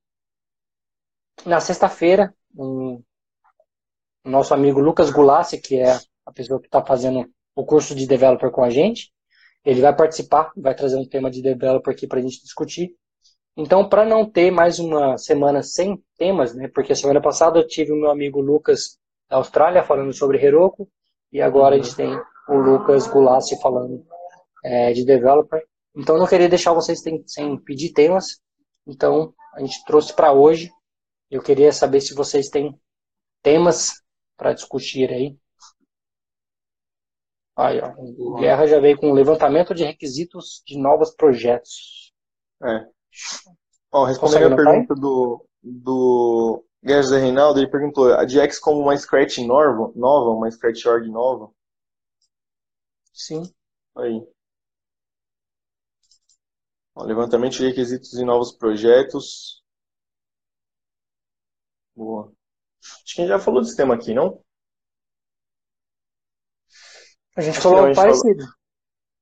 Na 1.44 1.60
sexta-feira, 1.60 2.34
um... 2.56 3.02
o 4.24 4.30
nosso 4.30 4.54
amigo 4.54 4.80
Lucas 4.80 5.10
Gulassi, 5.10 5.60
que 5.60 5.78
é 5.78 5.98
a 6.24 6.32
pessoa 6.32 6.60
que 6.60 6.66
está 6.66 6.84
fazendo 6.84 7.28
o 7.54 7.64
curso 7.64 7.94
de 7.94 8.06
developer 8.06 8.50
com 8.50 8.62
a 8.62 8.70
gente, 8.70 9.12
ele 9.64 9.80
vai 9.80 9.94
participar, 9.94 10.52
vai 10.56 10.74
trazer 10.74 10.96
um 10.96 11.08
tema 11.08 11.30
de 11.30 11.42
developer 11.42 11.92
aqui 11.92 12.06
para 12.06 12.18
a 12.18 12.22
gente 12.22 12.42
discutir. 12.42 12.94
Então, 13.56 13.88
para 13.88 14.04
não 14.04 14.28
ter 14.28 14.50
mais 14.50 14.78
uma 14.78 15.16
semana 15.16 15.62
sem 15.62 16.02
temas, 16.18 16.54
né, 16.54 16.68
porque 16.74 16.94
semana 16.94 17.22
passada 17.22 17.58
eu 17.58 17.66
tive 17.66 17.90
o 17.90 17.96
meu 17.96 18.10
amigo 18.10 18.38
Lucas 18.38 18.98
da 19.30 19.36
Austrália 19.36 19.82
falando 19.82 20.12
sobre 20.12 20.44
Heroku, 20.44 20.88
e 21.32 21.40
agora 21.40 21.74
a 21.74 21.78
gente 21.78 21.96
tem 21.96 22.14
o 22.48 22.54
Lucas 22.54 23.06
Gulassi 23.06 23.58
falando 23.60 24.06
é, 24.62 24.92
de 24.92 25.04
developer. 25.06 25.64
Então, 25.96 26.18
não 26.18 26.26
queria 26.26 26.50
deixar 26.50 26.74
vocês 26.74 27.00
sem, 27.00 27.26
sem 27.26 27.56
pedir 27.58 27.94
temas, 27.94 28.42
então 28.86 29.34
a 29.54 29.60
gente 29.60 29.82
trouxe 29.86 30.14
para 30.14 30.32
hoje. 30.32 30.70
Eu 31.30 31.42
queria 31.42 31.72
saber 31.72 32.02
se 32.02 32.14
vocês 32.14 32.50
têm 32.50 32.78
temas 33.42 34.02
para 34.36 34.52
discutir 34.52 35.10
aí. 35.10 35.36
Aí, 37.56 37.80
ó, 37.80 37.94
o 37.96 38.34
Guerra 38.34 38.66
já 38.66 38.78
veio 38.78 38.98
com 38.98 39.12
levantamento 39.12 39.74
de 39.74 39.82
requisitos 39.82 40.62
de 40.66 40.78
novos 40.78 41.14
projetos. 41.14 42.12
É. 42.62 42.95
Ó, 43.90 44.04
respondendo 44.04 44.52
a 44.52 44.56
pergunta 44.56 44.94
do, 44.94 45.46
do 45.62 46.64
José 46.82 47.18
Reinaldo, 47.18 47.58
ele 47.58 47.70
perguntou, 47.70 48.12
a 48.12 48.24
DX 48.24 48.58
como 48.58 48.80
uma 48.80 48.96
Scratch 48.96 49.38
nova, 49.38 49.92
nova 49.96 50.30
uma 50.30 50.50
Scratch 50.50 50.84
org 50.86 51.08
nova? 51.08 51.52
Sim. 53.12 53.42
Aí. 53.96 54.26
Ó, 56.94 57.04
levantamento 57.04 57.54
de 57.54 57.66
requisitos 57.66 58.10
de 58.10 58.24
novos 58.24 58.52
projetos. 58.52 59.62
Boa. 61.94 62.32
Acho 62.82 63.14
que 63.14 63.22
a 63.22 63.24
gente 63.24 63.28
já 63.28 63.38
falou 63.38 63.62
desse 63.62 63.76
tema 63.76 63.94
aqui, 63.94 64.12
não? 64.12 64.42
A 67.36 67.40
gente 67.40 67.58
falou 67.58 67.84
a 67.84 67.86
gente 67.88 67.96
parecido. 67.96 68.42
Falou... 68.42 68.56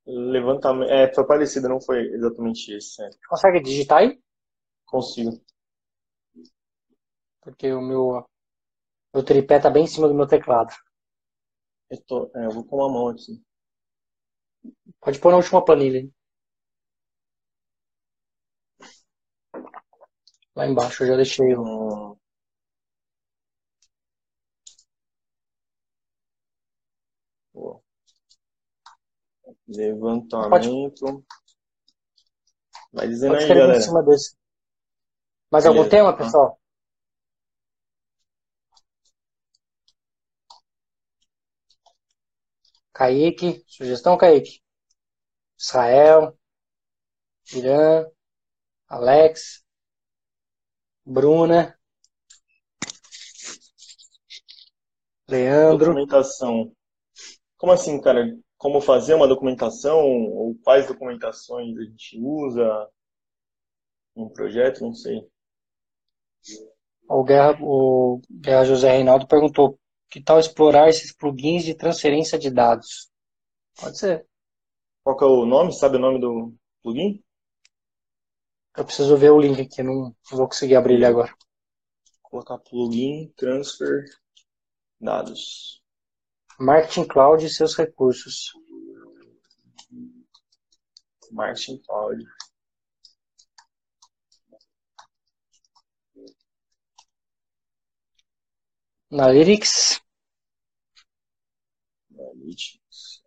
Levantamento. 0.06 0.90
É, 0.90 1.12
foi 1.14 1.26
parecido, 1.26 1.68
não 1.68 1.80
foi 1.80 2.00
exatamente 2.12 2.72
esse. 2.72 3.02
É. 3.02 3.10
Consegue 3.28 3.60
digitar 3.60 3.98
aí? 3.98 4.18
Consigo. 4.86 5.40
Porque 7.42 7.72
o 7.72 7.80
meu, 7.80 8.26
meu 9.14 9.24
tripé 9.24 9.60
tá 9.60 9.70
bem 9.70 9.84
em 9.84 9.88
cima 9.88 10.08
do 10.08 10.14
meu 10.14 10.26
teclado. 10.26 10.72
Eu, 11.90 11.98
tô, 12.06 12.30
é, 12.36 12.44
eu 12.44 12.50
vou 12.50 12.64
com 12.66 12.76
uma 12.76 12.90
mão 12.90 13.08
aqui. 13.08 13.42
Pode 15.00 15.20
pôr 15.20 15.30
na 15.30 15.36
última 15.36 15.64
planilha. 15.64 15.98
Hein? 15.98 16.12
Lá 20.56 20.66
embaixo 20.66 21.04
eu 21.04 21.08
já 21.08 21.16
deixei 21.16 21.54
o. 21.54 21.62
Hum. 21.62 22.16
Levantamento. 29.76 31.04
Pode... 31.04 31.24
Vai 32.92 33.08
dizendo 33.08 33.32
Pode 33.32 33.44
aí, 33.44 33.48
galera. 33.48 33.76
Em 33.76 33.80
cima 33.80 34.02
desse. 34.02 34.36
Mais 35.50 35.66
algum 35.66 35.88
tema, 35.88 36.16
pessoal? 36.16 36.60
Kaique, 42.92 43.64
sugestão, 43.66 44.16
Kaique. 44.16 44.62
Israel, 45.58 46.38
Irã, 47.52 48.06
Alex, 48.86 49.64
Bruna, 51.04 51.78
Leandro. 55.28 55.86
Documentação. 55.86 56.72
Como 57.56 57.72
assim, 57.72 58.00
cara? 58.00 58.26
Como 58.64 58.80
fazer 58.80 59.12
uma 59.12 59.28
documentação, 59.28 60.00
ou 60.00 60.54
quais 60.64 60.86
documentações 60.86 61.76
a 61.76 61.82
gente 61.82 62.18
usa 62.18 62.88
em 64.16 64.22
um 64.22 64.28
projeto, 64.30 64.80
não 64.80 64.94
sei. 64.94 65.22
O 67.06 67.22
Guerra, 67.22 67.58
o 67.60 68.22
Guerra 68.30 68.64
José 68.64 68.90
Reinaldo 68.90 69.26
perguntou, 69.26 69.78
que 70.08 70.18
tal 70.18 70.40
explorar 70.40 70.88
esses 70.88 71.14
plugins 71.14 71.62
de 71.62 71.74
transferência 71.74 72.38
de 72.38 72.50
dados? 72.50 73.10
Pode 73.78 73.98
ser. 73.98 74.26
Qual 75.02 75.14
que 75.14 75.24
é 75.24 75.26
o 75.26 75.44
nome? 75.44 75.70
Sabe 75.70 75.98
o 75.98 76.00
nome 76.00 76.18
do 76.18 76.54
plugin? 76.82 77.22
Eu 78.78 78.84
preciso 78.86 79.14
ver 79.18 79.30
o 79.30 79.38
link 79.38 79.60
aqui, 79.60 79.82
não 79.82 80.16
vou 80.30 80.48
conseguir 80.48 80.76
abrir 80.76 80.94
ele 80.94 81.04
agora. 81.04 81.36
Vou 82.22 82.30
colocar 82.30 82.56
plugin 82.60 83.30
transfer 83.36 84.06
dados. 84.98 85.83
Marketing 86.58 87.06
Cloud 87.06 87.44
e 87.44 87.48
seus 87.48 87.74
recursos. 87.74 88.52
Martin 91.32 91.82
Cloud. 91.84 92.24
Analytics. 99.10 100.00
Analytics. 102.12 103.22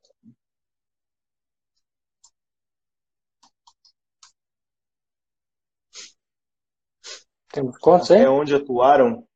Temos 7.51 7.77
quantos 7.79 8.11
aí? 8.11 8.21
É 8.21 8.29
onde 8.29 8.53
atuaram? 8.53 9.27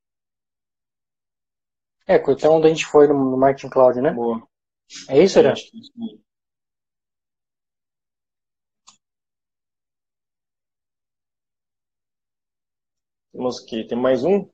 É, 2.08 2.16
até 2.16 2.50
onde 2.50 2.68
a 2.68 2.70
gente 2.70 2.86
foi 2.86 3.08
no 3.08 3.38
Marketing 3.38 3.70
Cloud, 3.70 4.02
né? 4.02 4.12
Boa. 4.12 4.42
É 5.10 5.22
isso, 5.24 5.40
Irã? 5.40 5.54
Temos 13.32 13.60
que 13.62 13.86
tem 13.88 13.98
mais 13.98 14.24
um? 14.24 14.50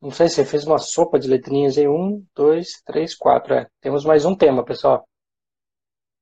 Não 0.00 0.10
sei 0.10 0.28
se 0.28 0.36
você 0.36 0.44
fez 0.44 0.66
uma 0.66 0.78
sopa 0.78 1.18
de 1.18 1.28
letrinhas 1.28 1.76
aí. 1.76 1.86
Um, 1.86 2.24
dois, 2.34 2.80
três, 2.84 3.14
quatro. 3.14 3.54
É. 3.54 3.66
Temos 3.80 4.04
mais 4.04 4.24
um 4.24 4.34
tema, 4.34 4.64
pessoal. 4.64 5.06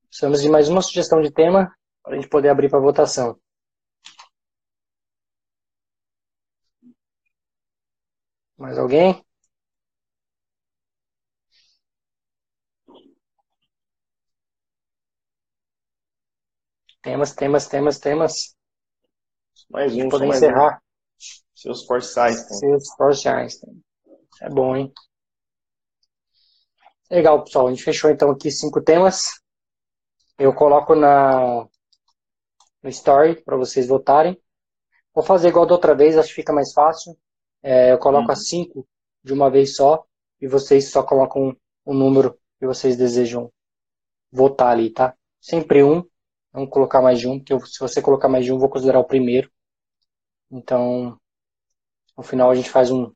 Precisamos 0.09 0.43
de 0.43 0.49
mais 0.49 0.69
uma 0.69 0.83
sugestão 0.83 1.21
de 1.21 1.31
tema 1.31 1.73
para 2.03 2.15
a 2.15 2.17
gente 2.17 2.29
poder 2.29 2.49
abrir 2.49 2.71
para 2.71 2.81
votação. 2.81 3.39
Mais 8.59 8.77
alguém? 8.77 9.25
Temas, 17.01 17.33
temas, 17.35 17.69
temas, 17.69 17.99
temas. 17.99 18.57
Mais 19.71 19.95
um, 19.95 20.09
Poder 20.09 20.27
encerrar. 20.27 20.83
Seus 21.55 21.87
Salesforce 21.87 22.19
Einstein. 22.19 22.59
Salesforce 22.59 23.29
Einstein. 23.29 23.83
É 24.43 24.49
bom, 24.49 24.75
hein? 24.75 24.93
Legal, 27.11 27.45
pessoal. 27.45 27.69
A 27.69 27.71
gente 27.71 27.85
fechou 27.85 28.11
então 28.11 28.31
aqui 28.31 28.51
cinco 28.51 28.83
temas. 28.83 29.41
Eu 30.37 30.53
coloco 30.53 30.95
na 30.97 31.67
no 32.83 32.91
story 32.91 33.41
para 33.43 33.57
vocês 33.57 33.87
votarem. 33.87 34.41
Vou 35.15 35.25
fazer 35.25 35.49
igual 35.49 35.67
da 35.67 35.75
outra 35.75 35.95
vez, 35.95 36.17
acho 36.17 36.29
que 36.29 36.35
fica 36.35 36.53
mais 36.53 36.73
fácil. 36.73 37.17
É, 37.63 37.93
eu 37.93 37.99
coloco 37.99 38.27
uhum. 38.27 38.33
as 38.33 38.49
cinco 38.49 38.87
de 39.23 39.33
uma 39.33 39.51
vez 39.51 39.77
só 39.77 40.05
e 40.41 40.47
vocês 40.47 40.91
só 40.91 41.03
colocam 41.03 41.57
o 41.85 41.95
número 41.95 42.39
que 42.59 42.67
vocês 42.67 42.97
desejam 42.97 43.53
votar 44.31 44.69
ali, 44.69 44.91
tá? 44.91 45.17
Sempre 45.41 45.83
um, 45.83 46.05
não 46.53 46.67
colocar 46.67 47.01
mais 47.01 47.19
de 47.19 47.29
um, 47.29 47.39
porque 47.39 47.67
se 47.67 47.79
você 47.79 48.03
colocar 48.03 48.29
mais 48.29 48.45
de 48.45 48.53
um, 48.53 48.59
vou 48.59 48.69
considerar 48.69 49.01
o 49.01 49.07
primeiro. 49.07 49.51
Então, 50.51 51.19
no 52.17 52.23
final 52.23 52.51
a 52.51 52.55
gente 52.55 52.71
faz 52.71 52.91
um, 52.91 53.13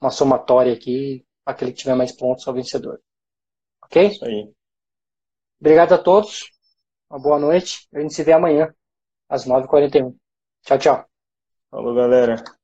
uma 0.00 0.10
somatória 0.10 0.72
aqui, 0.72 1.24
aquele 1.44 1.72
que 1.72 1.78
tiver 1.78 1.94
mais 1.94 2.12
pontos 2.12 2.46
é 2.46 2.50
o 2.50 2.54
vencedor. 2.54 3.00
Ok? 3.82 4.08
Isso 4.08 4.24
aí. 4.24 4.52
Obrigado 5.60 5.92
a 5.92 5.98
todos. 5.98 6.50
Uma 7.10 7.18
boa 7.18 7.38
noite. 7.38 7.88
A 7.92 8.00
gente 8.00 8.14
se 8.14 8.22
vê 8.22 8.32
amanhã, 8.32 8.72
às 9.28 9.46
9h41. 9.46 10.14
Tchau, 10.62 10.78
tchau. 10.78 11.06
Falou, 11.70 11.94
galera. 11.94 12.57